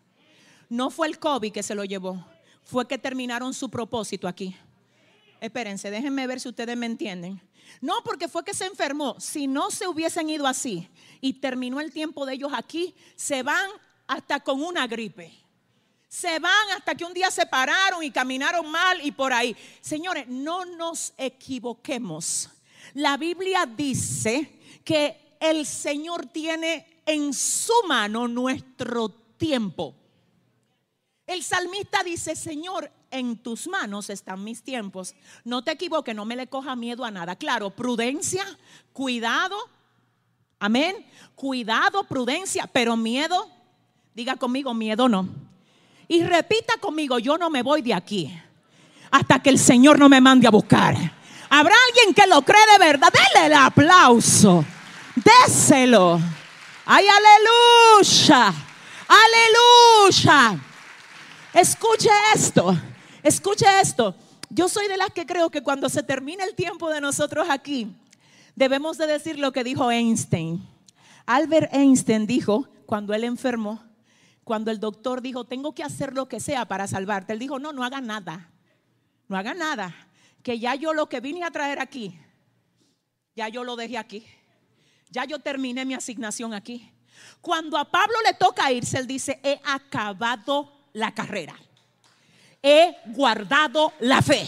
No 0.70 0.90
fue 0.90 1.08
el 1.08 1.20
COVID 1.20 1.52
que 1.52 1.64
se 1.64 1.76
lo 1.76 1.84
llevó, 1.84 2.26
fue 2.64 2.88
que 2.88 2.98
terminaron 2.98 3.54
su 3.54 3.70
propósito 3.70 4.28
aquí. 4.30 4.56
Espérense, 5.42 5.92
déjenme 5.92 6.28
ver 6.28 6.40
si 6.40 6.50
ustedes 6.50 6.76
me 6.76 6.86
entienden. 6.86 7.42
No, 7.82 8.02
porque 8.04 8.28
fue 8.28 8.44
que 8.44 8.54
se 8.54 8.66
enfermó. 8.66 9.20
Si 9.20 9.48
no 9.48 9.72
se 9.72 9.88
hubiesen 9.88 10.30
ido 10.30 10.48
así 10.48 10.90
y 11.22 11.34
terminó 11.34 11.80
el 11.80 11.92
tiempo 11.92 12.26
de 12.26 12.34
ellos 12.34 12.52
aquí, 12.54 12.96
se 13.16 13.44
van 13.44 13.70
hasta 14.08 14.40
con 14.40 14.64
una 14.64 14.88
gripe. 14.88 15.32
Se 16.08 16.40
van 16.40 16.72
hasta 16.76 16.96
que 16.96 17.04
un 17.04 17.14
día 17.14 17.30
se 17.30 17.46
pararon 17.46 18.04
y 18.04 18.12
caminaron 18.12 18.70
mal 18.70 19.00
y 19.06 19.12
por 19.12 19.34
ahí. 19.34 19.56
Señores, 19.82 20.28
no 20.28 20.66
nos 20.66 21.14
equivoquemos. 21.18 22.50
La 22.94 23.18
Biblia 23.18 23.66
dice 23.66 24.60
que 24.84 25.38
el 25.40 25.66
Señor 25.66 26.26
tiene 26.28 27.02
en 27.06 27.34
su 27.34 27.74
mano 27.88 28.28
nuestro 28.28 29.10
tiempo. 29.10 29.94
El 31.26 31.44
salmista 31.44 32.04
dice, 32.04 32.36
Señor, 32.36 32.90
en 33.12 33.38
tus 33.38 33.68
manos 33.68 34.10
están 34.10 34.44
mis 34.44 34.64
tiempos. 34.64 35.16
No 35.44 35.64
te 35.64 35.72
equivoques, 35.72 36.16
no 36.16 36.26
me 36.26 36.36
le 36.36 36.48
coja 36.48 36.76
miedo 36.76 37.06
a 37.06 37.12
nada. 37.12 37.36
Claro, 37.36 37.70
prudencia, 37.70 38.46
cuidado. 38.94 39.56
Amén. 40.60 41.06
Cuidado, 41.36 42.04
prudencia, 42.04 42.68
pero 42.72 42.98
miedo, 42.98 43.50
diga 44.14 44.36
conmigo, 44.36 44.74
miedo 44.74 45.08
no. 45.08 45.28
Y 46.08 46.24
repita 46.24 46.78
conmigo, 46.80 47.20
yo 47.20 47.38
no 47.38 47.50
me 47.50 47.62
voy 47.62 47.82
de 47.82 47.94
aquí 47.94 48.34
hasta 49.12 49.40
que 49.40 49.50
el 49.50 49.60
Señor 49.60 50.00
no 50.00 50.10
me 50.10 50.22
mande 50.22 50.48
a 50.48 50.52
buscar. 50.52 50.96
¿Habrá 51.50 51.76
alguien 51.88 52.14
que 52.14 52.28
lo 52.28 52.42
cree 52.42 52.66
de 52.74 52.86
verdad? 52.86 53.10
Dele 53.12 53.46
el 53.48 53.54
aplauso. 53.54 54.66
Déselo. 55.16 56.20
Ay, 56.86 57.06
aleluya. 57.08 58.54
Aleluya. 59.08 60.60
Escuche 61.54 62.10
esto, 62.36 62.78
escuche 63.24 63.66
esto. 63.82 64.16
Yo 64.50 64.70
soy 64.70 64.88
de 64.88 64.98
las 64.98 65.10
que 65.12 65.26
creo 65.26 65.50
que 65.50 65.62
cuando 65.62 65.90
se 65.90 66.04
termine 66.04 66.44
el 66.44 66.56
tiempo 66.56 66.90
de 66.90 67.02
nosotros 67.02 67.48
aquí, 67.50 67.94
debemos 68.56 68.98
de 68.98 69.08
decir 69.08 69.38
lo 69.38 69.52
que 69.52 69.64
dijo 69.64 69.92
Einstein. 69.92 70.66
Albert 71.26 71.74
Einstein 71.74 72.26
dijo, 72.26 72.68
cuando 72.86 73.14
él 73.14 73.26
enfermó, 73.26 73.84
cuando 74.46 74.72
el 74.72 74.80
doctor 74.80 75.22
dijo, 75.22 75.44
tengo 75.44 75.76
que 75.76 75.84
hacer 75.84 76.14
lo 76.14 76.30
que 76.30 76.40
sea 76.40 76.66
para 76.66 76.88
salvarte, 76.88 77.34
él 77.34 77.40
dijo, 77.40 77.60
no, 77.60 77.74
no 77.74 77.84
haga 77.84 78.00
nada, 78.00 78.50
no 79.28 79.36
haga 79.36 79.54
nada, 79.54 79.94
que 80.42 80.58
ya 80.58 80.74
yo 80.76 80.94
lo 80.94 81.10
que 81.10 81.20
vine 81.20 81.44
a 81.44 81.52
traer 81.52 81.82
aquí, 81.82 82.18
ya 83.36 83.50
yo 83.50 83.66
lo 83.66 83.76
dejé 83.76 83.98
aquí, 83.98 84.26
ya 85.10 85.26
yo 85.26 85.40
terminé 85.40 85.84
mi 85.84 85.94
asignación 85.94 86.54
aquí. 86.54 86.90
Cuando 87.42 87.78
a 87.78 87.92
Pablo 87.92 88.16
le 88.26 88.34
toca 88.36 88.72
irse, 88.72 88.98
él 88.98 89.08
dice, 89.08 89.40
he 89.44 89.60
acabado 89.66 90.72
la 90.94 91.14
carrera. 91.14 91.56
He 92.70 92.98
guardado 93.06 93.94
la 94.02 94.22
fe. 94.22 94.46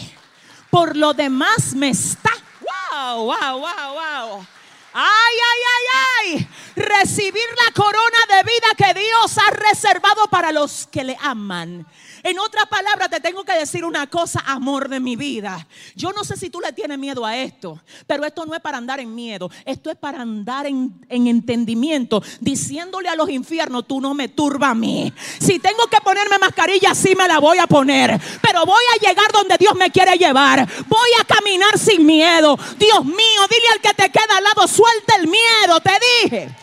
Por 0.68 0.94
lo 0.94 1.14
demás 1.14 1.74
me 1.74 1.88
está. 1.88 2.30
Wow, 2.60 3.24
wow, 3.24 3.58
wow, 3.60 3.94
wow. 3.94 4.46
Ay, 4.92 5.36
ay, 5.52 5.60
ay, 5.76 6.36
ay. 6.36 6.48
Recibir 6.76 7.44
la 7.66 7.72
corona 7.72 8.18
de 8.28 8.42
vida 8.42 8.74
que 8.76 9.00
Dios 9.00 9.38
ha 9.38 9.50
reservado 9.50 10.26
para 10.30 10.52
los 10.52 10.86
que 10.90 11.04
le 11.04 11.16
aman. 11.20 11.86
En 12.22 12.38
otras 12.38 12.66
palabras, 12.66 13.08
te 13.08 13.20
tengo 13.20 13.44
que 13.44 13.52
decir 13.52 13.84
una 13.84 14.06
cosa, 14.06 14.42
amor 14.46 14.88
de 14.88 15.00
mi 15.00 15.16
vida. 15.16 15.66
Yo 15.94 16.12
no 16.12 16.24
sé 16.24 16.36
si 16.36 16.50
tú 16.50 16.60
le 16.60 16.72
tienes 16.72 16.98
miedo 16.98 17.24
a 17.24 17.36
esto, 17.36 17.80
pero 18.06 18.24
esto 18.24 18.44
no 18.44 18.54
es 18.54 18.60
para 18.60 18.78
andar 18.78 19.00
en 19.00 19.14
miedo, 19.14 19.50
esto 19.64 19.90
es 19.90 19.96
para 19.96 20.20
andar 20.20 20.66
en, 20.66 21.00
entendimiento, 21.08 22.22
diciéndole 22.40 23.08
a 23.08 23.16
los 23.16 23.30
infiernos, 23.30 23.86
tú 23.86 24.00
no 24.00 24.12
me 24.12 24.28
turba 24.28 24.70
a 24.70 24.74
mí. 24.74 25.12
Si 25.38 25.58
tengo 25.58 25.86
que 25.86 26.00
ponerme 26.02 26.38
mascarilla, 26.38 26.94
sí 26.94 27.14
me 27.16 27.26
la 27.26 27.38
voy 27.38 27.58
a 27.58 27.66
poner, 27.66 28.20
pero 28.42 28.66
voy 28.66 28.82
a 28.94 29.08
llegar 29.08 29.32
donde 29.32 29.56
Dios 29.58 29.74
me 29.74 29.90
quiere 29.90 30.16
llevar. 30.18 30.68
Voy 30.88 31.10
a 31.20 31.24
caminar 31.24 31.78
sin 31.78 32.04
miedo. 32.04 32.58
Dios 32.78 33.04
mío, 33.04 33.46
dile 33.48 33.68
al 33.72 33.80
que 33.80 33.94
te 33.94 34.10
queda 34.10 34.36
al 34.36 34.44
lado, 34.44 34.68
suelta 34.80 35.16
el 35.16 35.28
miedo, 35.28 35.80
te 35.80 35.92
dije. 36.22 36.56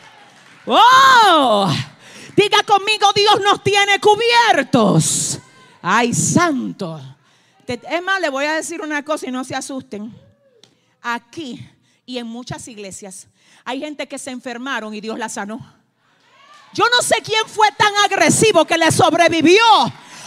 Oh, 0.65 1.71
diga 2.35 2.63
conmigo, 2.63 3.11
Dios 3.13 3.39
nos 3.41 3.63
tiene 3.63 3.99
cubiertos. 3.99 5.39
Ay, 5.81 6.13
santo. 6.13 6.99
Es 7.67 8.01
más, 8.01 8.19
le 8.19 8.29
voy 8.29 8.45
a 8.45 8.53
decir 8.53 8.81
una 8.81 9.03
cosa 9.03 9.27
y 9.27 9.31
no 9.31 9.43
se 9.43 9.55
asusten. 9.55 10.13
Aquí 11.01 11.65
y 12.05 12.17
en 12.17 12.27
muchas 12.27 12.67
iglesias 12.67 13.27
hay 13.63 13.79
gente 13.79 14.07
que 14.07 14.17
se 14.17 14.31
enfermaron 14.31 14.93
y 14.93 15.01
Dios 15.01 15.19
la 15.19 15.29
sanó. 15.29 15.59
Yo 16.73 16.85
no 16.89 17.01
sé 17.01 17.21
quién 17.23 17.45
fue 17.47 17.67
tan 17.77 17.93
agresivo 18.05 18.65
que 18.65 18.77
le 18.77 18.91
sobrevivió 18.91 19.63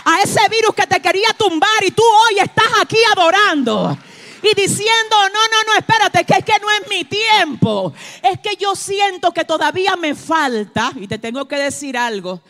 a 0.05 0.23
ese 0.23 0.41
virus 0.49 0.75
que 0.75 0.87
te 0.87 1.01
quería 1.01 1.33
tumbar 1.37 1.85
y 1.85 1.91
tú 1.91 2.03
hoy 2.03 2.39
estás 2.39 2.69
aquí 2.81 2.99
adorando 3.15 3.99
y 4.43 4.61
diciendo, 4.61 5.17
no, 5.33 5.41
no, 5.49 5.73
no, 5.73 5.79
espérate, 5.79 6.25
que 6.25 6.35
es 6.39 6.45
que 6.45 6.61
no 6.61 6.71
es 6.71 6.89
mi 6.89 7.05
tiempo. 7.05 7.93
Es 8.23 8.41
que 8.41 8.57
yo 8.57 8.75
siento 8.75 9.33
que 9.33 9.45
todavía 9.45 9.97
me 9.97 10.15
falta, 10.15 10.93
y 10.97 11.07
te 11.07 11.19
tengo 11.19 11.47
que 11.47 11.57
decir 11.57 11.97
algo, 11.97 12.43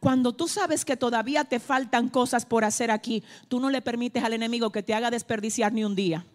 cuando 0.00 0.34
tú 0.34 0.46
sabes 0.48 0.84
que 0.84 0.96
todavía 0.96 1.44
te 1.44 1.58
faltan 1.58 2.08
cosas 2.08 2.44
por 2.46 2.64
hacer 2.64 2.90
aquí, 2.90 3.22
tú 3.48 3.60
no 3.60 3.70
le 3.70 3.82
permites 3.82 4.22
al 4.22 4.34
enemigo 4.34 4.70
que 4.70 4.82
te 4.82 4.94
haga 4.94 5.10
desperdiciar 5.10 5.72
ni 5.72 5.84
un 5.84 5.94
día. 5.94 6.26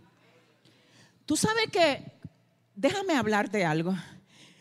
Tú 1.25 1.37
sabes 1.37 1.67
que, 1.71 2.03
déjame 2.75 3.15
hablarte 3.15 3.63
algo. 3.65 3.95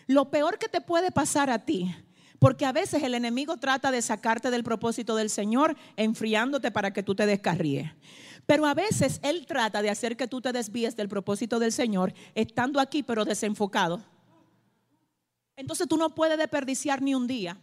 Lo 0.06 0.30
peor 0.30 0.58
que 0.58 0.68
te 0.68 0.80
puede 0.80 1.10
pasar 1.10 1.50
a 1.50 1.64
ti, 1.64 1.94
porque 2.38 2.66
a 2.66 2.72
veces 2.72 3.02
el 3.02 3.14
enemigo 3.14 3.56
trata 3.56 3.90
de 3.90 4.02
sacarte 4.02 4.50
del 4.50 4.64
propósito 4.64 5.16
del 5.16 5.30
Señor, 5.30 5.76
enfriándote 5.96 6.70
para 6.70 6.92
que 6.92 7.02
tú 7.02 7.14
te 7.14 7.26
descarríes. 7.26 7.90
Pero 8.50 8.66
a 8.66 8.74
veces 8.74 9.20
Él 9.22 9.46
trata 9.46 9.80
de 9.80 9.90
hacer 9.90 10.16
que 10.16 10.26
tú 10.26 10.40
te 10.40 10.50
desvíes 10.50 10.96
del 10.96 11.08
propósito 11.08 11.60
del 11.60 11.70
Señor, 11.70 12.12
estando 12.34 12.80
aquí 12.80 13.04
pero 13.04 13.24
desenfocado. 13.24 14.02
Entonces 15.54 15.86
tú 15.86 15.96
no 15.96 16.16
puedes 16.16 16.36
desperdiciar 16.36 17.00
ni 17.00 17.14
un 17.14 17.28
día. 17.28 17.56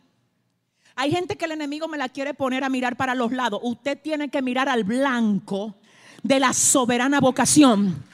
Hay 0.95 1.11
gente 1.11 1.35
que 1.35 1.43
el 1.43 1.51
enemigo 1.51 1.89
me 1.89 1.97
la 1.97 2.07
quiere 2.07 2.33
poner 2.33 2.63
a 2.63 2.69
mirar 2.69 2.95
para 2.95 3.15
los 3.15 3.33
lados. 3.33 3.59
Usted 3.63 3.99
tiene 4.01 4.29
que 4.29 4.41
mirar 4.41 4.69
al 4.69 4.85
blanco 4.85 5.75
de 6.23 6.39
la 6.39 6.53
soberana 6.53 7.19
vocación. 7.19 8.05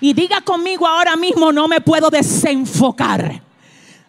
Y 0.00 0.14
diga 0.14 0.40
conmigo 0.40 0.86
ahora 0.86 1.16
mismo, 1.16 1.52
no 1.52 1.68
me 1.68 1.82
puedo 1.82 2.08
desenfocar. 2.08 3.42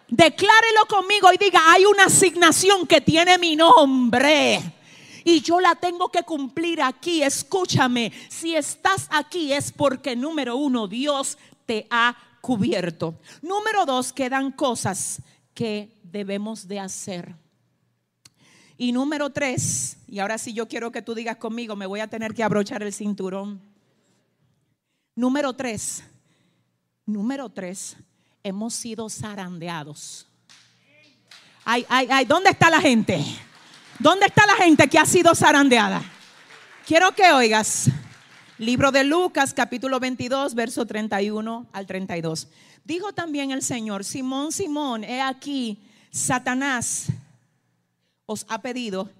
Declárelo 0.08 0.86
conmigo 0.88 1.28
y 1.30 1.36
diga, 1.36 1.60
hay 1.66 1.84
una 1.84 2.04
asignación 2.04 2.86
que 2.86 3.02
tiene 3.02 3.36
mi 3.36 3.54
nombre. 3.54 4.62
Y 5.24 5.40
yo 5.40 5.58
la 5.58 5.74
tengo 5.74 6.10
que 6.10 6.22
cumplir 6.22 6.82
aquí. 6.82 7.22
Escúchame, 7.22 8.12
si 8.28 8.54
estás 8.54 9.08
aquí 9.10 9.52
es 9.52 9.72
porque 9.72 10.14
número 10.14 10.56
uno, 10.56 10.86
Dios 10.86 11.38
te 11.66 11.86
ha 11.90 12.16
cubierto. 12.40 13.14
Número 13.40 13.86
dos, 13.86 14.12
quedan 14.12 14.52
cosas 14.52 15.22
que 15.54 15.96
debemos 16.02 16.68
de 16.68 16.78
hacer. 16.78 17.34
Y 18.76 18.92
número 18.92 19.30
tres, 19.30 19.96
y 20.08 20.18
ahora 20.18 20.36
sí 20.36 20.52
yo 20.52 20.68
quiero 20.68 20.90
que 20.90 21.00
tú 21.00 21.14
digas 21.14 21.36
conmigo, 21.36 21.74
me 21.76 21.86
voy 21.86 22.00
a 22.00 22.08
tener 22.08 22.34
que 22.34 22.42
abrochar 22.42 22.82
el 22.82 22.92
cinturón. 22.92 23.60
Número 25.14 25.52
tres, 25.54 26.02
número 27.06 27.48
tres, 27.48 27.96
hemos 28.42 28.74
sido 28.74 29.08
zarandeados. 29.08 30.26
Ay, 31.64 31.86
ay, 31.88 32.08
ay, 32.10 32.24
¿dónde 32.26 32.50
está 32.50 32.68
la 32.68 32.80
gente? 32.80 33.24
¿Dónde 33.98 34.26
está 34.26 34.44
la 34.46 34.54
gente 34.54 34.88
que 34.88 34.98
ha 34.98 35.06
sido 35.06 35.34
zarandeada? 35.36 36.02
Quiero 36.84 37.12
que 37.12 37.32
oigas. 37.32 37.88
Libro 38.58 38.90
de 38.90 39.04
Lucas, 39.04 39.54
capítulo 39.54 40.00
22, 40.00 40.54
verso 40.54 40.84
31 40.84 41.66
al 41.72 41.86
32. 41.86 42.48
Dijo 42.84 43.12
también 43.12 43.52
el 43.52 43.62
Señor, 43.62 44.04
Simón, 44.04 44.50
Simón, 44.50 45.04
he 45.04 45.20
aquí, 45.20 45.78
Satanás 46.10 47.06
os 48.26 48.46
ha 48.48 48.60
pedido 48.62 49.10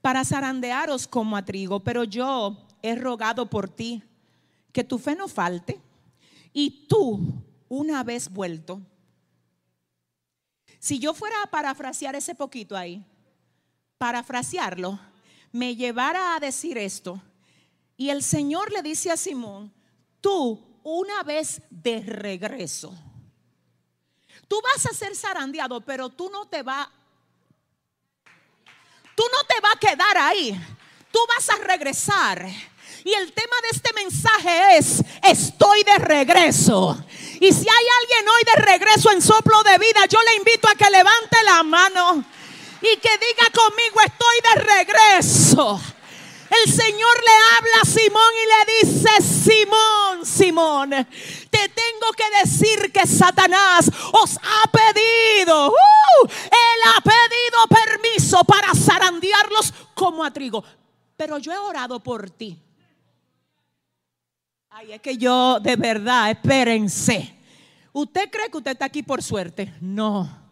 para 0.00 0.24
zarandearos 0.24 1.06
como 1.06 1.36
a 1.36 1.44
trigo, 1.44 1.80
pero 1.80 2.04
yo 2.04 2.56
he 2.82 2.94
rogado 2.94 3.50
por 3.50 3.68
ti 3.68 4.02
que 4.72 4.84
tu 4.84 4.98
fe 4.98 5.14
no 5.14 5.28
falte 5.28 5.80
y 6.52 6.86
tú, 6.88 7.20
una 7.68 8.02
vez 8.02 8.30
vuelto, 8.30 8.80
si 10.78 10.98
yo 10.98 11.14
fuera 11.14 11.36
a 11.42 11.50
parafrasear 11.50 12.14
ese 12.14 12.34
poquito 12.34 12.76
ahí, 12.76 13.04
parafrasearlo, 13.98 14.98
me 15.52 15.76
llevara 15.76 16.34
a 16.34 16.40
decir 16.40 16.78
esto, 16.78 17.20
y 17.96 18.10
el 18.10 18.22
Señor 18.22 18.72
le 18.72 18.82
dice 18.82 19.10
a 19.10 19.16
Simón, 19.16 19.72
tú 20.20 20.60
una 20.82 21.22
vez 21.22 21.62
de 21.70 22.00
regreso, 22.00 22.94
tú 24.48 24.60
vas 24.62 24.86
a 24.86 24.94
ser 24.94 25.14
zarandeado, 25.14 25.80
pero 25.80 26.08
tú 26.08 26.28
no 26.30 26.46
te 26.46 26.62
vas 26.62 26.88
Tú 29.14 29.22
no 29.32 29.44
te 29.44 29.60
vas 29.60 29.74
a 29.74 29.78
quedar 29.78 30.18
ahí. 30.18 30.60
Tú 31.10 31.18
vas 31.28 31.48
a 31.50 31.56
regresar. 31.62 32.46
Y 33.04 33.12
el 33.12 33.32
tema 33.32 33.56
de 33.62 33.68
este 33.70 33.92
mensaje 33.92 34.78
es, 34.78 35.02
estoy 35.22 35.84
de 35.84 35.98
regreso. 35.98 37.04
Y 37.40 37.52
si 37.52 37.68
hay 37.68 37.86
alguien 38.00 38.28
hoy 38.28 38.42
de 38.54 38.62
regreso 38.62 39.10
en 39.12 39.22
soplo 39.22 39.62
de 39.62 39.78
vida, 39.78 40.06
yo 40.08 40.18
le 40.22 40.36
invito 40.36 40.68
a 40.68 40.74
que 40.74 40.90
levante 40.90 41.36
la 41.44 41.62
mano 41.62 42.24
y 42.84 42.96
que 42.98 43.10
diga 43.18 43.50
conmigo, 43.52 44.00
estoy 44.04 44.36
de 44.42 44.74
regreso. 44.76 45.80
El 46.50 46.72
Señor 46.72 47.16
le 47.24 47.56
habla 47.56 47.80
a 47.82 47.84
Simón 47.86 48.32
y 48.42 48.46
le 48.46 48.90
dice, 48.90 49.22
Simón, 49.22 50.26
Simón, 50.26 50.90
te 50.90 51.68
tengo 51.70 52.12
que 52.16 52.24
decir 52.42 52.92
que 52.92 53.06
Satanás 53.06 53.90
os 54.12 54.36
ha 54.36 54.70
pedido, 54.70 55.68
uh, 55.68 56.26
él 56.26 56.80
ha 56.94 57.00
pedido 57.00 57.66
permiso 57.68 58.44
para 58.44 58.74
zarandearlos 58.74 59.72
como 59.94 60.22
a 60.22 60.30
trigo. 60.30 60.62
Pero 61.16 61.38
yo 61.38 61.52
he 61.52 61.58
orado 61.58 62.00
por 62.00 62.30
ti. 62.30 62.60
Ay, 64.70 64.92
es 64.92 65.00
que 65.00 65.16
yo 65.16 65.58
de 65.60 65.76
verdad, 65.76 66.30
espérense. 66.30 67.34
¿Usted 67.92 68.28
cree 68.30 68.50
que 68.50 68.58
usted 68.58 68.72
está 68.72 68.84
aquí 68.84 69.02
por 69.02 69.22
suerte? 69.22 69.72
No. 69.80 70.43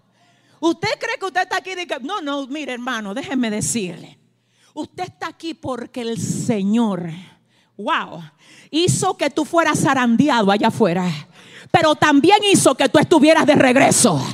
¿Usted 0.62 0.90
cree 0.96 1.18
que 1.18 1.27
usted 1.27 1.42
está 1.42 1.57
aquí? 1.57 1.75
De 1.75 1.88
que, 1.88 1.98
no, 2.03 2.20
no, 2.20 2.46
mire 2.46 2.72
hermano, 2.72 3.14
déjeme 3.14 3.51
decirle. 3.51 4.16
Usted 4.75 5.03
está 5.03 5.27
aquí 5.27 5.55
porque 5.55 6.03
el 6.03 6.16
Señor, 6.20 7.11
wow, 7.77 8.22
hizo 8.70 9.16
que 9.16 9.29
tú 9.29 9.44
fueras 9.44 9.81
zarandeado 9.81 10.53
allá 10.53 10.68
afuera. 10.68 11.11
Pero 11.72 11.96
también 11.96 12.38
hizo 12.44 12.77
que 12.77 12.88
tú 12.88 13.01
estuvieras 13.01 13.44
de 13.44 13.57
regreso. 13.57 14.25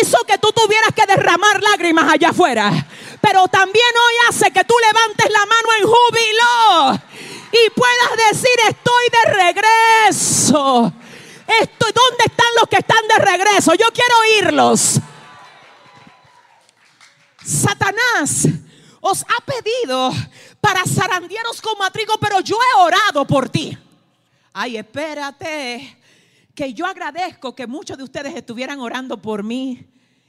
Hizo 0.00 0.16
que 0.26 0.38
tú 0.38 0.48
tuvieras 0.50 0.92
que 0.96 1.04
derramar 1.04 1.62
lágrimas 1.62 2.10
allá 2.10 2.30
afuera. 2.30 2.86
Pero 3.20 3.46
también 3.48 3.84
hoy 3.84 4.14
hace 4.30 4.50
que 4.50 4.64
tú 4.64 4.74
levantes 4.80 5.30
la 5.30 5.40
mano 5.40 5.68
en 5.78 5.86
júbilo 5.86 7.02
y 7.52 7.70
puedas 7.70 8.30
decir 8.30 8.50
estoy 8.66 9.04
de 9.12 9.44
regreso. 9.44 10.90
Estoy, 11.60 11.92
¿Dónde 11.92 12.24
están 12.24 12.48
los 12.58 12.66
que 12.66 12.76
están 12.76 13.06
de 13.08 13.18
regreso? 13.26 13.74
Yo 13.74 13.88
quiero 13.92 14.14
oírlos. 14.20 15.00
Satanás 17.44 18.48
os 19.00 19.22
ha 19.22 19.44
pedido 19.44 20.10
para 20.60 20.84
zarandearos 20.86 21.60
como 21.60 21.84
a 21.84 21.90
trigo, 21.90 22.14
pero 22.18 22.40
yo 22.40 22.56
he 22.56 22.80
orado 22.80 23.26
por 23.26 23.50
ti. 23.50 23.76
Ay, 24.54 24.78
espérate, 24.78 25.98
que 26.54 26.72
yo 26.72 26.86
agradezco 26.86 27.54
que 27.54 27.66
muchos 27.66 27.98
de 27.98 28.04
ustedes 28.04 28.34
estuvieran 28.34 28.80
orando 28.80 29.20
por 29.20 29.42
mí 29.42 29.86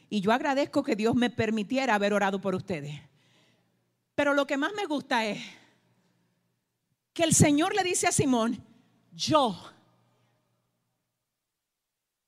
y 0.10 0.20
yo 0.20 0.34
agradezco 0.34 0.84
que 0.84 0.96
Dios 0.96 1.16
me 1.16 1.30
permitiera 1.30 1.96
haber 1.96 2.14
orado 2.14 2.42
por 2.42 2.54
ustedes. 2.54 3.00
Pero 4.14 4.34
lo 4.34 4.46
que 4.46 4.58
más 4.58 4.74
me 4.74 4.86
gusta 4.86 5.26
es 5.26 5.42
que 7.14 7.24
el 7.24 7.34
Señor 7.34 7.76
le 7.76 7.84
dice 7.84 8.08
a 8.08 8.12
Simón, 8.12 8.62
yo, 9.14 9.58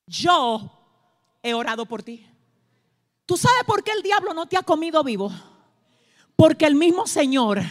yo 0.06 0.72
he 1.44 1.54
orado 1.54 1.86
por 1.86 2.04
ti. 2.04 2.26
¿Tú 3.28 3.36
sabes 3.36 3.66
por 3.66 3.84
qué 3.84 3.92
el 3.92 4.02
diablo 4.02 4.34
no 4.34 4.46
te 4.46 4.56
ha 4.56 4.64
comido 4.64 5.04
vivo? 5.04 5.30
Porque 6.38 6.66
el 6.66 6.76
mismo 6.76 7.06
Señor 7.08 7.62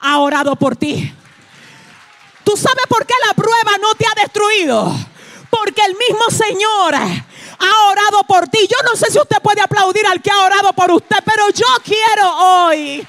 ha 0.00 0.18
orado 0.18 0.56
por 0.56 0.76
ti. 0.76 1.12
¿Tú 2.42 2.56
sabes 2.56 2.86
por 2.88 3.04
qué 3.04 3.12
la 3.26 3.34
prueba 3.34 3.76
no 3.78 3.94
te 3.96 4.06
ha 4.06 4.14
destruido? 4.22 4.96
Porque 5.50 5.82
el 5.84 5.94
mismo 5.94 6.30
Señor 6.30 6.94
ha 6.94 7.88
orado 7.90 8.22
por 8.26 8.48
ti. 8.48 8.66
Yo 8.66 8.78
no 8.88 8.96
sé 8.96 9.10
si 9.10 9.18
usted 9.18 9.42
puede 9.42 9.60
aplaudir 9.60 10.06
al 10.06 10.22
que 10.22 10.30
ha 10.30 10.42
orado 10.44 10.72
por 10.72 10.90
usted, 10.90 11.18
pero 11.22 11.50
yo 11.50 11.66
quiero 11.84 12.36
hoy. 12.38 13.06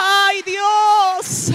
Ay 0.00 0.42
Dios, 0.42 1.52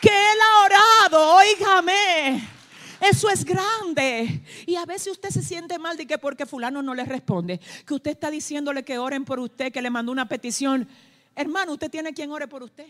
que 0.00 0.08
Él 0.08 0.38
ha 0.42 0.64
orado, 0.64 1.36
óigame. 1.36 2.55
Eso 3.00 3.28
es 3.28 3.44
grande. 3.44 4.42
Y 4.66 4.76
a 4.76 4.86
veces 4.86 5.08
usted 5.08 5.30
se 5.30 5.42
siente 5.42 5.78
mal 5.78 5.96
de 5.96 6.06
que 6.06 6.18
porque 6.18 6.46
fulano 6.46 6.82
no 6.82 6.94
le 6.94 7.04
responde, 7.04 7.60
que 7.86 7.94
usted 7.94 8.12
está 8.12 8.30
diciéndole 8.30 8.84
que 8.84 8.98
oren 8.98 9.24
por 9.24 9.38
usted, 9.38 9.72
que 9.72 9.82
le 9.82 9.90
mandó 9.90 10.12
una 10.12 10.28
petición. 10.28 10.88
Hermano, 11.34 11.72
usted 11.72 11.90
tiene 11.90 12.14
quien 12.14 12.30
ore 12.30 12.48
por 12.48 12.62
usted. 12.62 12.86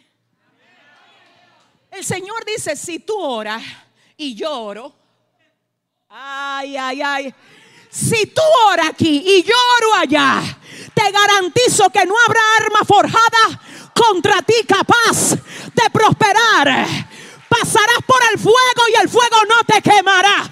El 1.91 2.05
Señor 2.05 2.45
dice, 2.45 2.77
si 2.77 2.99
tú 2.99 3.19
oras 3.19 3.63
y 4.17 4.35
yo 4.35 4.51
oro, 4.53 4.95
ay, 6.09 6.77
ay, 6.77 7.03
ay. 7.03 7.35
Si 7.91 8.27
tú 8.27 8.43
oras 8.71 8.91
aquí 8.91 9.23
y 9.25 9.43
yo 9.43 9.55
oro 9.79 9.95
allá, 9.95 10.43
te 10.95 11.11
garantizo 11.11 11.89
que 11.91 12.05
no 12.05 12.15
habrá 12.27 12.41
arma 12.61 12.81
forjada 12.87 13.61
contra 13.95 14.43
ti 14.43 14.55
capaz 14.69 15.31
de 15.31 15.91
prosperar 15.91 16.87
Pasarás 17.49 18.03
por 18.07 18.21
el 18.33 18.39
fuego 18.39 18.83
y 18.93 19.03
el 19.03 19.09
fuego 19.09 19.37
no 19.49 19.65
te 19.67 19.81
quemará. 19.83 20.51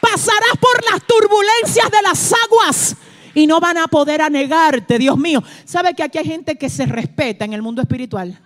Pasarás 0.00 0.56
por 0.60 0.84
las 0.90 1.02
turbulencias 1.04 1.90
de 1.90 2.02
las 2.02 2.32
aguas 2.44 2.96
y 3.34 3.46
no 3.46 3.60
van 3.60 3.78
a 3.78 3.86
poder 3.88 4.22
anegarte, 4.22 4.98
Dios 4.98 5.16
mío. 5.16 5.42
¿Sabe 5.64 5.94
que 5.94 6.02
aquí 6.02 6.18
hay 6.18 6.24
gente 6.24 6.56
que 6.56 6.68
se 6.68 6.86
respeta 6.86 7.44
en 7.44 7.52
el 7.52 7.62
mundo 7.62 7.82
espiritual? 7.82 8.38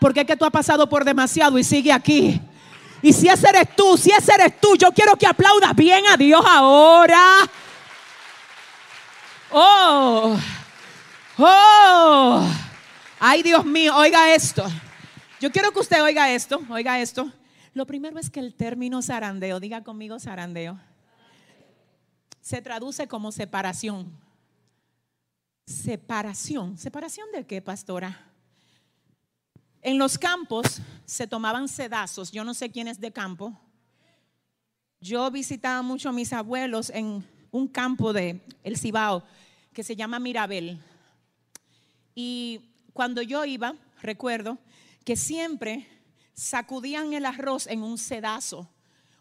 Porque 0.00 0.20
es 0.20 0.26
que 0.26 0.36
tú 0.36 0.44
has 0.44 0.50
pasado 0.50 0.88
por 0.88 1.04
demasiado 1.04 1.58
y 1.58 1.64
sigue 1.64 1.92
aquí. 1.92 2.40
Y 3.02 3.12
si 3.12 3.28
ese 3.28 3.48
eres 3.48 3.74
tú, 3.76 3.96
si 3.98 4.10
ese 4.10 4.32
eres 4.34 4.60
tú, 4.60 4.76
yo 4.76 4.90
quiero 4.92 5.16
que 5.16 5.26
aplaudas 5.26 5.74
bien 5.74 6.06
a 6.06 6.16
Dios 6.16 6.42
ahora. 6.46 7.22
Oh, 9.50 10.36
oh, 11.38 12.48
ay 13.20 13.42
Dios 13.42 13.64
mío, 13.64 13.94
oiga 13.96 14.34
esto. 14.34 14.64
Yo 15.44 15.52
quiero 15.52 15.72
que 15.72 15.80
usted 15.80 16.02
oiga 16.02 16.32
esto, 16.32 16.62
oiga 16.70 16.98
esto. 16.98 17.30
Lo 17.74 17.84
primero 17.84 18.18
es 18.18 18.30
que 18.30 18.40
el 18.40 18.54
término 18.54 19.02
zarandeo, 19.02 19.60
diga 19.60 19.84
conmigo 19.84 20.18
zarandeo, 20.18 20.80
se 22.40 22.62
traduce 22.62 23.06
como 23.06 23.30
separación. 23.30 24.10
Separación. 25.66 26.78
¿Separación 26.78 27.30
de 27.30 27.44
qué, 27.44 27.60
pastora? 27.60 28.26
En 29.82 29.98
los 29.98 30.16
campos 30.16 30.80
se 31.04 31.26
tomaban 31.26 31.68
sedazos. 31.68 32.32
Yo 32.32 32.42
no 32.42 32.54
sé 32.54 32.70
quién 32.70 32.88
es 32.88 32.98
de 32.98 33.12
campo. 33.12 33.52
Yo 34.98 35.30
visitaba 35.30 35.82
mucho 35.82 36.08
a 36.08 36.12
mis 36.12 36.32
abuelos 36.32 36.88
en 36.88 37.22
un 37.50 37.68
campo 37.68 38.14
de 38.14 38.40
El 38.62 38.78
Cibao 38.78 39.22
que 39.74 39.84
se 39.84 39.94
llama 39.94 40.18
Mirabel. 40.18 40.80
Y 42.14 42.62
cuando 42.94 43.20
yo 43.20 43.44
iba, 43.44 43.74
recuerdo 44.00 44.56
que 45.04 45.16
siempre 45.16 45.86
sacudían 46.34 47.12
el 47.12 47.26
arroz 47.26 47.66
en 47.66 47.82
un 47.82 47.98
sedazo, 47.98 48.68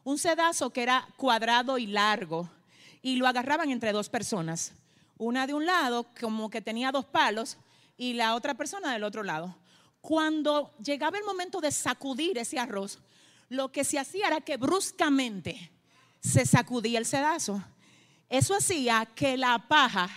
un 0.03 0.17
sedazo 0.17 0.71
que 0.71 0.83
era 0.83 1.07
cuadrado 1.17 1.77
y 1.77 1.87
largo, 1.87 2.49
y 3.01 3.17
lo 3.17 3.27
agarraban 3.27 3.69
entre 3.69 3.91
dos 3.91 4.09
personas, 4.09 4.73
una 5.17 5.45
de 5.45 5.53
un 5.53 5.65
lado 5.65 6.07
como 6.19 6.49
que 6.49 6.61
tenía 6.61 6.91
dos 6.91 7.05
palos 7.05 7.57
y 7.97 8.13
la 8.13 8.35
otra 8.35 8.55
persona 8.55 8.93
del 8.93 9.03
otro 9.03 9.23
lado. 9.23 9.55
Cuando 10.01 10.73
llegaba 10.83 11.17
el 11.17 11.23
momento 11.23 11.61
de 11.61 11.71
sacudir 11.71 12.37
ese 12.37 12.59
arroz, 12.59 12.99
lo 13.49 13.71
que 13.71 13.83
se 13.83 13.99
hacía 13.99 14.27
era 14.27 14.41
que 14.41 14.57
bruscamente 14.57 15.71
se 16.21 16.45
sacudía 16.45 16.99
el 16.99 17.05
sedazo. 17.05 17.63
Eso 18.29 18.55
hacía 18.55 19.05
que 19.13 19.37
la 19.37 19.59
paja 19.67 20.09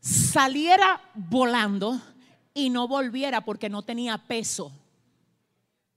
saliera 0.00 1.00
volando 1.14 2.00
y 2.54 2.70
no 2.70 2.88
volviera 2.88 3.40
porque 3.42 3.68
no 3.68 3.82
tenía 3.82 4.18
peso. 4.18 4.72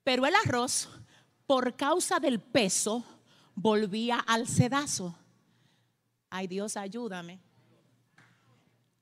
Pero 0.03 0.25
el 0.25 0.35
arroz, 0.35 0.89
por 1.45 1.75
causa 1.75 2.19
del 2.19 2.39
peso, 2.39 3.03
volvía 3.55 4.19
al 4.19 4.47
sedazo. 4.47 5.15
Ay 6.29 6.47
Dios, 6.47 6.77
ayúdame. 6.77 7.39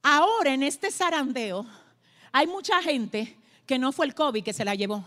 Ahora 0.04 0.54
en 0.54 0.64
este 0.64 0.92
zarandeo 0.92 1.66
hay 2.32 2.48
mucha 2.48 2.82
gente 2.82 3.38
que 3.66 3.80
no 3.80 3.92
fue 3.92 4.06
el 4.06 4.16
COVID 4.16 4.44
que 4.44 4.54
se 4.54 4.66
la 4.66 4.76
llevó, 4.76 5.06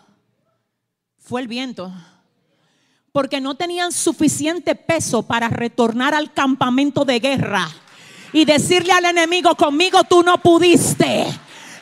fue 1.19 1.41
el 1.41 1.49
viento. 1.49 1.93
Porque 3.13 3.41
no 3.41 3.55
tenían 3.55 3.93
suficiente 3.93 4.75
peso 4.75 5.23
para 5.23 5.49
retornar 5.49 6.15
al 6.15 6.33
campamento 6.33 7.05
de 7.05 7.21
guerra 7.21 7.69
y 8.33 8.45
decirle 8.45 8.93
al 8.93 9.05
enemigo, 9.05 9.55
conmigo 9.55 10.03
tú 10.03 10.23
no 10.25 10.39
pudiste. 10.39 11.27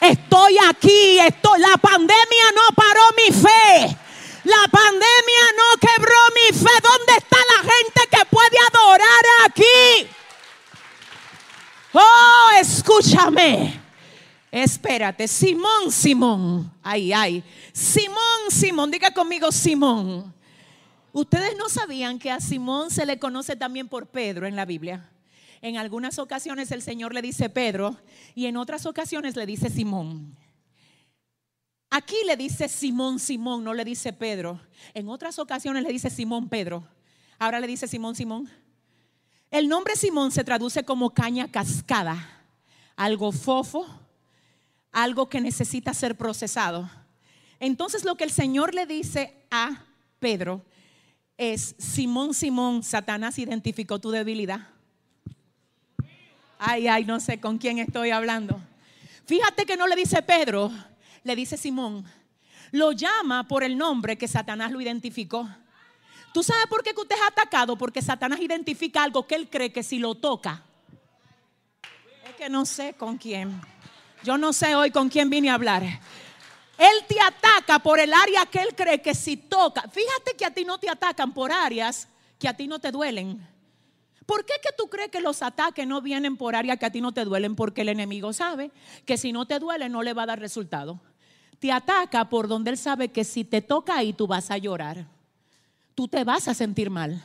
Estoy 0.03 0.57
aquí, 0.69 1.21
estoy. 1.21 1.61
La 1.61 1.77
pandemia 1.77 2.51
no 2.57 2.75
paró 2.75 3.03
mi 3.17 3.33
fe. 3.33 3.97
La 4.43 4.67
pandemia 4.69 5.45
no 5.57 5.79
quebró 5.81 6.19
mi 6.35 6.59
fe. 6.59 6.71
¿Dónde 6.83 7.12
está 7.19 7.37
la 7.57 7.71
gente 7.71 8.01
que 8.11 8.25
puede 8.27 8.57
adorar 8.73 9.25
aquí? 9.47 10.09
Oh, 11.93 12.51
escúchame. 12.61 13.81
Espérate, 14.51 15.29
Simón, 15.29 15.93
Simón. 15.93 16.73
Ay, 16.83 17.12
ay. 17.12 17.45
Simón, 17.73 18.51
Simón. 18.51 18.91
Diga 18.91 19.12
conmigo, 19.12 19.53
Simón. 19.53 20.35
Ustedes 21.12 21.57
no 21.57 21.69
sabían 21.69 22.19
que 22.19 22.33
a 22.33 22.41
Simón 22.41 22.91
se 22.91 23.07
le 23.07 23.21
conoce 23.21 23.55
también 23.55 23.87
por 23.87 24.09
Pedro 24.09 24.49
en 24.49 24.57
la 24.57 24.65
Biblia. 24.65 25.12
En 25.62 25.77
algunas 25.79 26.18
ocasiones 26.18 26.72
el 26.72 26.83
Señor 26.83 27.14
le 27.14 27.22
dice 27.22 27.48
Pedro 27.48 27.96
y 28.35 28.46
en 28.46 28.57
otras 28.57 28.85
ocasiones 28.85 29.37
le 29.37 29.46
dice 29.46 29.70
Simón. 29.70 30.37
Aquí 31.88 32.16
le 32.27 32.37
dice 32.37 32.68
Simón, 32.68 33.20
Simón, 33.20 33.62
no 33.62 33.72
le 33.72 33.85
dice 33.85 34.12
Pedro. 34.12 34.61
En 34.92 35.09
otras 35.09 35.38
ocasiones 35.38 35.85
le 35.85 35.92
dice 35.92 36.11
Simón, 36.11 36.48
Pedro. 36.48 36.88
Ahora 37.38 37.61
le 37.61 37.68
dice 37.68 37.87
Simón, 37.87 38.16
Simón. 38.16 38.51
El 39.53 39.68
nombre 39.68 39.94
Simón 39.94 40.33
se 40.33 40.42
traduce 40.42 40.85
como 40.85 41.11
caña 41.11 41.51
cascada. 41.51 42.40
algo 42.96 43.31
fofo, 43.31 43.87
algo 44.90 45.29
que 45.29 45.40
necesita 45.40 45.94
ser 45.94 46.16
procesado. 46.16 46.90
Entonces 47.61 48.05
lo 48.05 48.16
que 48.16 48.25
el 48.25 48.33
Señor 48.33 48.75
le 48.75 48.87
dice 48.87 49.46
a 49.51 49.85
Pedro 50.18 50.64
es, 51.37 51.77
Simón, 51.79 52.35
Simón, 52.35 52.83
Satanás 52.83 53.38
identificó 53.38 54.01
tu 54.01 54.11
debilidad. 54.11 54.72
Ay, 56.64 56.87
ay, 56.87 57.05
no 57.05 57.18
sé 57.18 57.40
con 57.40 57.59
quién 57.59 57.81
estoy 57.81 58.11
hablando. 58.11 58.61
Fíjate 59.27 59.66
que 59.66 59.77
no 59.77 59.88
le 59.88 59.96
dice 59.96 60.22
Pedro, 60.22 60.70
le 61.25 61.35
dice 61.35 61.57
Simón. 61.57 62.05
Lo 62.70 62.92
llama 62.92 63.48
por 63.48 63.64
el 63.64 63.77
nombre 63.77 64.16
que 64.16 64.29
Satanás 64.29 64.70
lo 64.70 64.81
identificó. 64.81 65.48
¿Tú 66.33 66.44
sabes 66.44 66.66
por 66.68 66.85
qué 66.85 66.92
usted 66.96 67.16
es 67.16 67.22
atacado? 67.27 67.77
Porque 67.77 68.01
Satanás 68.01 68.38
identifica 68.38 69.03
algo 69.03 69.27
que 69.27 69.35
él 69.35 69.51
cree 69.51 69.72
que 69.72 69.83
si 69.83 69.98
lo 69.98 70.14
toca. 70.14 70.62
Es 72.29 72.37
que 72.37 72.48
no 72.48 72.64
sé 72.64 72.94
con 72.94 73.18
quién. 73.18 73.61
Yo 74.22 74.38
no 74.38 74.53
sé 74.53 74.77
hoy 74.77 74.92
con 74.92 75.09
quién 75.09 75.31
vine 75.31 75.51
a 75.51 75.55
hablar. 75.55 75.83
Él 75.83 77.05
te 77.09 77.20
ataca 77.20 77.81
por 77.81 77.98
el 77.98 78.14
área 78.14 78.46
que 78.46 78.61
él 78.61 78.72
cree 78.77 79.03
que 79.03 79.16
si 79.16 79.37
toca. 79.37 79.83
Fíjate 79.88 80.37
que 80.38 80.44
a 80.44 80.55
ti 80.55 80.64
no 80.64 80.79
te 80.79 80.88
atacan 80.88 81.35
por 81.35 81.51
áreas 81.51 82.07
que 82.38 82.46
a 82.46 82.57
ti 82.57 82.68
no 82.68 82.79
te 82.79 82.92
duelen. 82.92 83.52
¿Por 84.27 84.45
qué 84.45 84.55
que 84.63 84.71
tú 84.77 84.89
crees 84.89 85.11
que 85.11 85.21
los 85.21 85.43
ataques 85.43 85.87
no 85.87 86.01
vienen 86.01 86.37
por 86.37 86.55
áreas 86.55 86.79
que 86.79 86.87
a 86.87 86.93
ti 86.93 87.01
no 87.01 87.13
te 87.13 87.25
duelen? 87.25 87.57
Porque 87.57 87.83
el 87.83 87.89
enemigo 87.89 88.33
sabe 88.33 88.71
que 89.05 89.17
si 89.17 89.33
no 89.33 89.47
te 89.47 89.59
duele 89.59 89.89
no 89.89 90.03
le 90.03 90.13
va 90.13 90.23
a 90.23 90.27
dar 90.27 90.41
resultado. 90.41 91.01
Te 91.59 91.73
ataca 91.73 92.29
por 92.29 92.49
donde 92.49 92.71
él 92.71 92.79
sabe 92.79 93.09
que 93.09 93.25
si 93.25 93.45
te 93.45 93.63
toca 93.63 93.97
ahí 93.97 94.13
tú 94.13 94.27
vas 94.27 94.51
a 94.51 94.59
llorar 94.59 95.07
tú 95.95 96.09
te 96.09 96.25
vas 96.25 96.49
a 96.49 96.55
sentir 96.55 96.91
mal. 96.91 97.25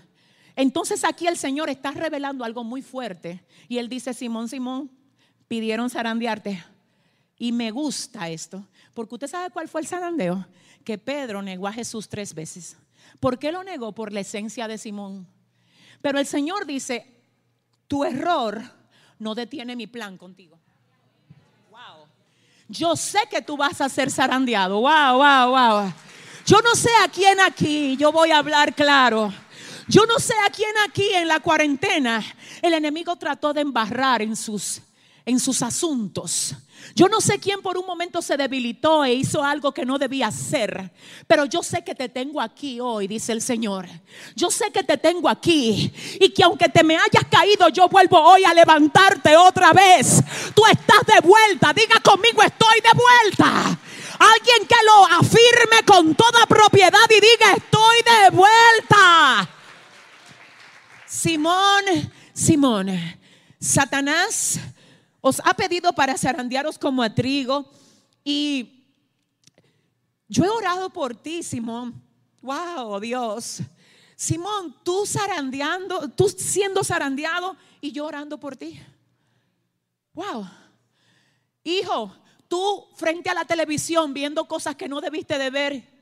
Entonces 0.56 1.04
aquí 1.04 1.28
el 1.28 1.38
Señor 1.38 1.70
está 1.70 1.92
revelando 1.92 2.44
algo 2.44 2.64
muy 2.64 2.82
fuerte. 2.82 3.44
Y 3.68 3.78
él 3.78 3.90
dice, 3.90 4.14
Simón, 4.14 4.50
Simón, 4.50 4.92
pidieron 5.48 5.90
zarandearte. 5.90 6.64
Y 7.38 7.52
me 7.52 7.70
gusta 7.70 8.30
esto, 8.30 8.68
porque 8.96 9.16
usted 9.16 9.28
sabe 9.28 9.52
cuál 9.52 9.68
fue 9.68 9.82
el 9.82 9.88
zarandeo, 9.88 10.48
que 10.84 10.98
Pedro 10.98 11.44
negó 11.44 11.68
a 11.68 11.74
Jesús 11.74 12.10
tres 12.10 12.34
veces. 12.34 12.78
¿Por 13.20 13.38
qué 13.38 13.52
lo 13.52 13.64
negó? 13.64 13.94
Por 13.94 14.12
la 14.12 14.22
esencia 14.22 14.68
de 14.68 14.80
Simón. 14.80 15.28
Pero 16.02 16.20
el 16.20 16.26
Señor 16.26 16.66
dice, 16.66 17.06
tu 17.88 18.04
error 18.04 18.62
no 19.20 19.36
detiene 19.36 19.76
mi 19.76 19.88
plan 19.88 20.18
contigo. 20.18 20.58
Wow. 21.72 22.08
Yo 22.68 22.96
sé 22.96 23.20
que 23.30 23.42
tú 23.42 23.58
vas 23.58 23.82
a 23.82 23.90
ser 23.90 24.12
zarandeado. 24.12 24.82
Wow, 24.82 25.18
wow, 25.18 25.50
wow. 25.50 25.94
Yo 26.46 26.62
no 26.62 26.76
sé 26.76 26.90
a 27.04 27.10
quién 27.10 27.40
aquí, 27.42 27.98
yo 27.98 28.12
voy 28.12 28.32
a 28.32 28.38
hablar 28.38 28.74
claro. 28.74 29.34
Yo 29.88 30.06
no 30.06 30.20
sé 30.20 30.34
a 30.46 30.50
quién 30.50 30.72
aquí 30.88 31.10
en 31.14 31.28
la 31.28 31.40
cuarentena 31.40 32.24
el 32.62 32.74
enemigo 32.74 33.16
trató 33.16 33.54
de 33.54 33.62
embarrar 33.62 34.22
en 34.22 34.36
sus, 34.36 34.82
en 35.28 35.42
sus 35.42 35.62
asuntos. 35.62 36.56
Yo 36.96 37.10
no 37.10 37.20
sé 37.20 37.38
quién 37.38 37.62
por 37.62 37.78
un 37.78 37.86
momento 37.86 38.22
se 38.22 38.38
debilitó 38.38 39.04
e 39.04 39.14
hizo 39.14 39.44
algo 39.44 39.74
que 39.74 39.86
no 39.86 39.98
debía 39.98 40.28
hacer, 40.28 40.90
pero 41.28 41.44
yo 41.44 41.62
sé 41.62 41.84
que 41.84 41.94
te 41.94 42.08
tengo 42.08 42.40
aquí 42.40 42.80
hoy, 42.80 43.08
dice 43.10 43.34
el 43.34 43.42
Señor. 43.42 43.88
Yo 44.38 44.50
sé 44.50 44.72
que 44.72 44.86
te 44.86 44.98
tengo 44.98 45.28
aquí 45.28 45.94
y 46.18 46.30
que 46.30 46.44
aunque 46.44 46.70
te 46.70 46.82
me 46.82 46.96
hayas 46.96 47.26
caído, 47.30 47.68
yo 47.68 47.90
vuelvo 47.90 48.18
hoy 48.18 48.46
a 48.46 48.54
levantarte 48.54 49.36
otra 49.36 49.74
vez. 49.74 50.24
Tú 50.56 50.64
estás 50.66 51.02
de 51.06 51.20
vuelta, 51.28 51.74
diga 51.74 52.00
conmigo, 52.00 52.42
estoy 52.42 52.80
de 52.80 52.98
vuelta. 52.98 53.80
Alguien 54.20 54.66
que 54.66 54.76
lo 54.86 55.06
afirme 55.20 55.84
con 55.86 56.16
toda 56.16 56.46
propiedad 56.46 57.06
y 57.10 57.16
diga, 57.16 57.52
estoy 57.58 57.98
de 58.02 58.30
vuelta. 58.30 59.50
Simón, 61.06 61.84
Simón, 62.34 63.18
Satanás 63.60 64.62
ha 65.44 65.54
pedido 65.54 65.94
para 65.94 66.18
zarandearos 66.18 66.78
como 66.78 67.04
a 67.04 67.14
trigo 67.14 67.70
y 68.24 68.86
yo 70.28 70.44
he 70.44 70.50
orado 70.50 70.90
por 70.90 71.16
ti, 71.16 71.44
Simón. 71.44 72.02
Wow, 72.42 73.00
Dios. 73.00 73.62
Simón, 74.16 74.76
tú 74.84 75.06
zarandeando, 75.06 76.10
tú 76.10 76.28
siendo 76.28 76.84
zarandeado 76.84 77.56
y 77.80 77.92
yo 77.92 78.06
orando 78.06 78.40
por 78.40 78.56
ti. 78.56 78.80
Wow. 80.14 80.48
Hijo, 81.64 82.16
tú 82.48 82.88
frente 82.96 83.30
a 83.30 83.34
la 83.34 83.46
televisión 83.46 84.14
viendo 84.14 84.48
cosas 84.48 84.76
que 84.76 84.90
no 84.90 85.00
debiste 85.02 85.38
de 85.38 85.50
ver 85.50 85.98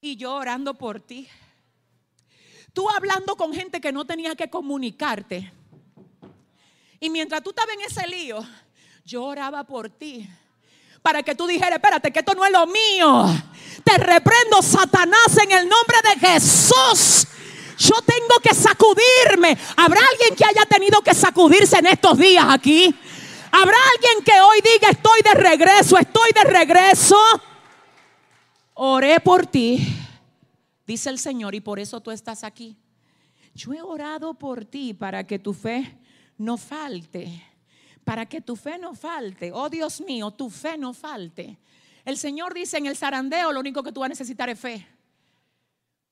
y 0.00 0.16
yo 0.16 0.34
orando 0.34 0.74
por 0.74 1.00
ti. 1.00 1.28
Tú 2.72 2.90
hablando 2.90 3.36
con 3.36 3.54
gente 3.54 3.80
que 3.80 3.92
no 3.92 4.04
tenía 4.04 4.34
que 4.34 4.50
comunicarte. 4.50 5.52
Y 7.04 7.10
mientras 7.10 7.42
tú 7.42 7.50
estabas 7.50 7.74
en 7.74 7.82
ese 7.82 8.06
lío, 8.08 8.42
yo 9.04 9.24
oraba 9.24 9.62
por 9.62 9.90
ti. 9.90 10.26
Para 11.02 11.22
que 11.22 11.34
tú 11.34 11.46
dijeras, 11.46 11.72
espérate, 11.72 12.10
que 12.10 12.20
esto 12.20 12.32
no 12.32 12.46
es 12.46 12.50
lo 12.50 12.66
mío. 12.66 13.26
Te 13.84 13.98
reprendo, 13.98 14.62
Satanás, 14.62 15.36
en 15.36 15.52
el 15.52 15.68
nombre 15.68 15.98
de 16.02 16.26
Jesús. 16.26 17.26
Yo 17.76 17.96
tengo 18.06 18.40
que 18.42 18.54
sacudirme. 18.54 19.54
¿Habrá 19.76 20.00
alguien 20.00 20.34
que 20.34 20.46
haya 20.46 20.64
tenido 20.64 21.02
que 21.02 21.12
sacudirse 21.12 21.78
en 21.78 21.88
estos 21.88 22.16
días 22.16 22.46
aquí? 22.48 22.98
Habrá 23.52 23.76
alguien 23.96 24.24
que 24.24 24.40
hoy 24.40 24.62
diga, 24.62 24.88
estoy 24.88 25.20
de 25.20 25.34
regreso, 25.34 25.98
estoy 25.98 26.30
de 26.34 26.44
regreso. 26.44 27.18
Oré 28.72 29.20
por 29.20 29.44
ti, 29.44 29.94
dice 30.86 31.10
el 31.10 31.18
Señor, 31.18 31.54
y 31.54 31.60
por 31.60 31.78
eso 31.78 32.00
tú 32.00 32.10
estás 32.10 32.44
aquí. 32.44 32.78
Yo 33.54 33.74
he 33.74 33.82
orado 33.82 34.32
por 34.32 34.64
ti 34.64 34.94
para 34.94 35.26
que 35.26 35.38
tu 35.38 35.52
fe 35.52 35.98
no 36.38 36.56
falte, 36.56 37.42
para 38.04 38.26
que 38.26 38.40
tu 38.40 38.56
fe 38.56 38.78
no 38.78 38.94
falte. 38.94 39.50
Oh 39.52 39.68
Dios 39.68 40.00
mío, 40.00 40.30
tu 40.30 40.50
fe 40.50 40.76
no 40.76 40.92
falte. 40.92 41.58
El 42.04 42.18
Señor 42.18 42.52
dice 42.54 42.78
en 42.78 42.86
el 42.86 42.96
zarandeo, 42.96 43.52
lo 43.52 43.60
único 43.60 43.82
que 43.82 43.92
tú 43.92 44.00
vas 44.00 44.08
a 44.08 44.10
necesitar 44.10 44.48
es 44.50 44.58
fe. 44.58 44.86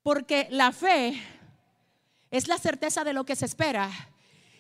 Porque 0.03 0.49
la 0.51 0.73
fe 0.73 1.21
es 2.31 2.49
la 2.49 2.59
certeza 2.59 3.05
de 3.05 3.13
lo 3.13 3.25
que 3.25 3.37
se 3.37 3.45
espera 3.45 3.91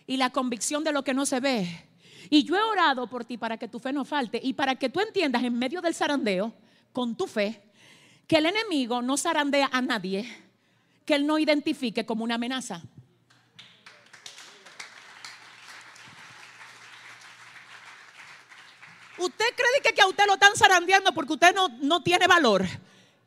y 0.07 0.17
la 0.17 0.31
convicción 0.31 0.85
de 0.85 0.93
lo 0.93 1.03
que 1.05 1.15
no 1.15 1.25
se 1.27 1.41
ve. 1.41 1.89
Y 2.29 2.45
yo 2.45 2.57
he 2.57 2.63
orado 2.63 3.09
por 3.09 3.25
ti 3.25 3.39
para 3.39 3.57
que 3.57 3.69
tu 3.69 3.79
fe 3.79 3.93
no 3.93 4.05
falte 4.05 4.41
y 4.43 4.53
para 4.53 4.77
que 4.77 4.89
tú 4.89 5.01
entiendas 5.01 5.43
en 5.43 5.59
medio 5.59 5.81
del 5.81 5.95
zarandeo, 5.95 6.53
con 6.93 7.17
tu 7.17 7.27
fe, 7.27 7.63
que 8.27 8.37
el 8.37 8.47
enemigo 8.47 9.01
no 9.01 9.17
zarandea 9.17 9.71
a 9.73 9.81
nadie 9.81 10.29
que 11.05 11.15
él 11.15 11.27
no 11.27 11.39
identifique 11.39 12.07
como 12.07 12.25
una 12.25 12.37
amenaza. 12.37 12.83
Usted 19.19 19.45
cree 19.55 19.95
que, 19.95 20.01
a 20.01 20.07
usted 20.07 20.27
lo 20.27 20.35
están 20.35 20.57
zarandeando 20.57 21.13
porque 21.13 21.35
usted 21.35 21.55
no, 21.55 21.69
no 21.81 22.03
tiene 22.03 22.27
valor. 22.27 22.67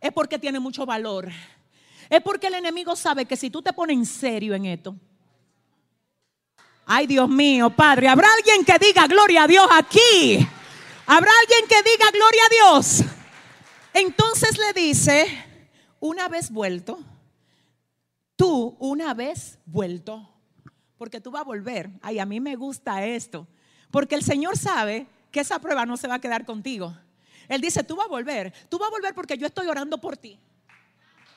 Es 0.02 0.12
porque 0.12 0.40
tiene 0.40 0.60
mucho 0.60 0.86
valor. 0.86 1.30
Es 2.10 2.22
porque 2.22 2.48
el 2.48 2.56
enemigo 2.56 2.96
sabe 2.96 3.26
que 3.26 3.38
si 3.38 3.50
tú 3.50 3.62
te 3.62 3.74
pones 3.74 3.98
en 3.98 4.06
serio 4.06 4.54
en 4.54 4.66
esto, 4.66 4.96
Ay, 6.88 7.08
Dios 7.08 7.28
mío, 7.28 7.72
Padre, 7.72 8.08
¿habrá 8.08 8.28
alguien 8.32 8.64
que 8.64 8.78
diga 8.78 9.08
gloria 9.08 9.44
a 9.44 9.48
Dios 9.48 9.68
aquí? 9.72 10.48
¿Habrá 11.08 11.32
alguien 11.42 11.68
que 11.68 11.90
diga 11.90 12.12
gloria 12.12 12.42
a 12.46 12.50
Dios? 12.50 13.04
Entonces 13.92 14.56
le 14.60 14.72
dice, 14.80 15.26
una 16.00 16.30
vez 16.30 16.52
vuelto, 16.52 17.00
tú 18.36 18.76
una 18.78 19.16
vez 19.16 19.58
vuelto, 19.66 20.30
porque 21.00 21.20
tú 21.20 21.32
vas 21.32 21.42
a 21.42 21.46
volver. 21.46 21.90
Ay, 22.04 22.20
a 22.20 22.26
mí 22.26 22.40
me 22.40 22.56
gusta 22.56 23.04
esto, 23.04 23.48
porque 23.90 24.14
el 24.14 24.24
Señor 24.24 24.56
sabe 24.56 25.08
que 25.36 25.42
esa 25.42 25.60
prueba 25.60 25.86
no 25.86 25.98
se 25.98 26.08
va 26.08 26.16
a 26.16 26.20
quedar 26.20 26.46
contigo. 26.46 26.96
Él 27.50 27.60
dice, 27.60 27.84
tú 27.84 27.98
vas 27.98 28.06
a 28.06 28.10
volver, 28.10 28.54
tú 28.70 28.80
vas 28.80 28.88
a 28.88 28.90
volver 28.90 29.14
porque 29.14 29.38
yo 29.38 29.46
estoy 29.46 29.68
orando 29.68 29.98
por 29.98 30.16
ti. 30.16 30.40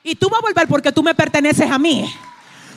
Y 0.05 0.15
tú 0.15 0.29
vas 0.31 0.39
a 0.39 0.43
volver 0.43 0.69
porque 0.69 0.93
tú 0.93 1.03
me 1.03 1.17
perteneces 1.17 1.69
a 1.69 1.81
mí. 1.81 2.09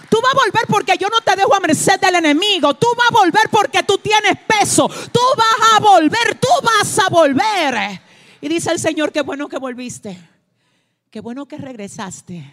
Tú 0.10 0.18
vas 0.20 0.34
a 0.34 0.38
volver 0.38 0.66
porque 0.68 0.98
yo 0.98 1.10
no 1.10 1.22
te 1.22 1.36
dejo 1.36 1.54
a 1.54 1.60
merced 1.60 2.00
del 2.00 2.16
enemigo. 2.16 2.74
Tú 2.74 2.88
vas 2.98 3.12
a 3.12 3.24
volver 3.24 3.50
porque 3.52 3.84
tú 3.84 4.00
tienes 4.00 4.36
peso. 4.48 4.88
Tú 4.88 5.20
vas 5.38 5.76
a 5.76 5.80
volver, 5.80 6.40
tú 6.40 6.48
vas 6.64 6.98
a 6.98 7.10
volver. 7.10 8.02
Y 8.42 8.50
dice 8.50 8.72
el 8.72 8.80
Señor, 8.80 9.12
qué 9.12 9.22
bueno 9.22 9.48
que 9.48 9.60
volviste. 9.60 10.18
Qué 11.12 11.20
bueno 11.20 11.46
que 11.46 11.60
regresaste. 11.60 12.52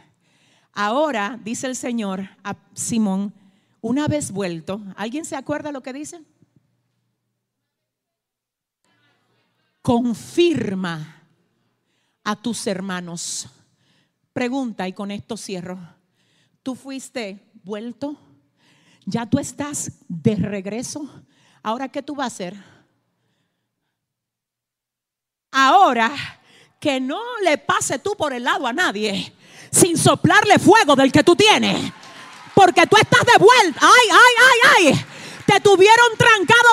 Ahora, 0.74 1.40
dice 1.42 1.68
el 1.68 1.74
Señor 1.74 2.28
a 2.44 2.54
Simón, 2.74 3.32
una 3.80 4.08
vez 4.08 4.30
vuelto, 4.30 4.82
¿alguien 4.94 5.24
se 5.24 5.36
acuerda 5.36 5.72
lo 5.72 5.82
que 5.82 5.94
dice? 5.94 6.20
Confirma 9.88 11.24
a 12.22 12.36
tus 12.36 12.66
hermanos. 12.66 13.48
Pregunta 14.34 14.86
y 14.86 14.92
con 14.92 15.10
esto 15.10 15.34
cierro. 15.34 15.78
¿Tú 16.62 16.74
fuiste 16.74 17.50
vuelto, 17.64 18.14
ya 19.06 19.24
tú 19.24 19.38
estás 19.38 19.92
de 20.06 20.36
regreso. 20.36 21.08
Ahora, 21.62 21.88
¿qué 21.88 22.02
tú 22.02 22.14
vas 22.14 22.24
a 22.24 22.26
hacer? 22.26 22.56
Ahora, 25.52 26.10
que 26.78 27.00
no 27.00 27.22
le 27.42 27.56
pase 27.56 27.98
tú 27.98 28.14
por 28.14 28.34
el 28.34 28.44
lado 28.44 28.66
a 28.66 28.74
nadie 28.74 29.32
sin 29.70 29.96
soplarle 29.96 30.58
fuego 30.58 30.96
del 30.96 31.10
que 31.10 31.24
tú 31.24 31.34
tienes. 31.34 31.94
Porque 32.54 32.86
tú 32.86 32.98
estás 32.98 33.24
de 33.24 33.38
vuelta. 33.42 33.80
Ay, 33.80 34.08
ay, 34.10 34.34
ay, 34.44 34.92
ay. 34.92 35.06
Te 35.48 35.60
tuvieron 35.60 36.08
trancado 36.18 36.68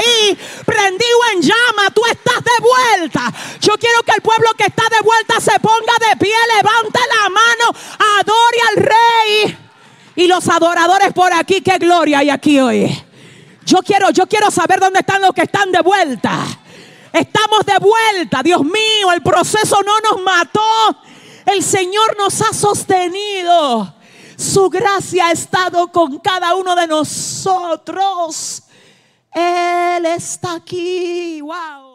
Rey, 0.00 0.38
prendido 0.64 1.18
en 1.32 1.42
llama. 1.42 1.90
Tú 1.94 2.02
estás 2.06 2.42
de 2.44 2.52
vuelta. 2.60 3.32
Yo 3.60 3.76
quiero 3.78 4.02
que 4.02 4.12
el 4.12 4.22
pueblo 4.22 4.50
que 4.56 4.64
está 4.64 4.84
de 4.90 5.00
vuelta 5.02 5.40
se 5.40 5.58
ponga 5.60 5.92
de 6.08 6.16
pie, 6.16 6.34
levante 6.56 7.00
la 7.20 7.28
mano, 7.30 7.74
adore 8.20 8.58
al 8.68 8.76
Rey. 8.84 9.58
Y 10.16 10.26
los 10.26 10.48
adoradores 10.48 11.12
por 11.12 11.32
aquí, 11.32 11.60
qué 11.62 11.78
gloria 11.78 12.18
hay 12.18 12.30
aquí 12.30 12.60
hoy. 12.60 13.04
Yo 13.64 13.78
quiero, 13.78 14.10
yo 14.10 14.26
quiero 14.26 14.50
saber 14.50 14.80
dónde 14.80 15.00
están 15.00 15.22
los 15.22 15.32
que 15.32 15.42
están 15.42 15.72
de 15.72 15.80
vuelta. 15.80 16.44
Estamos 17.12 17.66
de 17.66 17.78
vuelta, 17.78 18.42
Dios 18.42 18.62
mío, 18.62 19.12
el 19.12 19.22
proceso 19.22 19.82
no 19.82 19.98
nos 20.00 20.22
mató. 20.22 20.96
El 21.46 21.62
Señor 21.62 22.16
nos 22.16 22.40
ha 22.40 22.52
sostenido. 22.52 23.99
Su 24.40 24.70
gracia 24.70 25.26
ha 25.26 25.32
estado 25.32 25.92
con 25.92 26.18
cada 26.18 26.54
uno 26.54 26.74
de 26.74 26.86
nosotros. 26.86 28.62
Él 29.30 30.06
está 30.06 30.54
aquí. 30.54 31.42
Wow. 31.42 31.89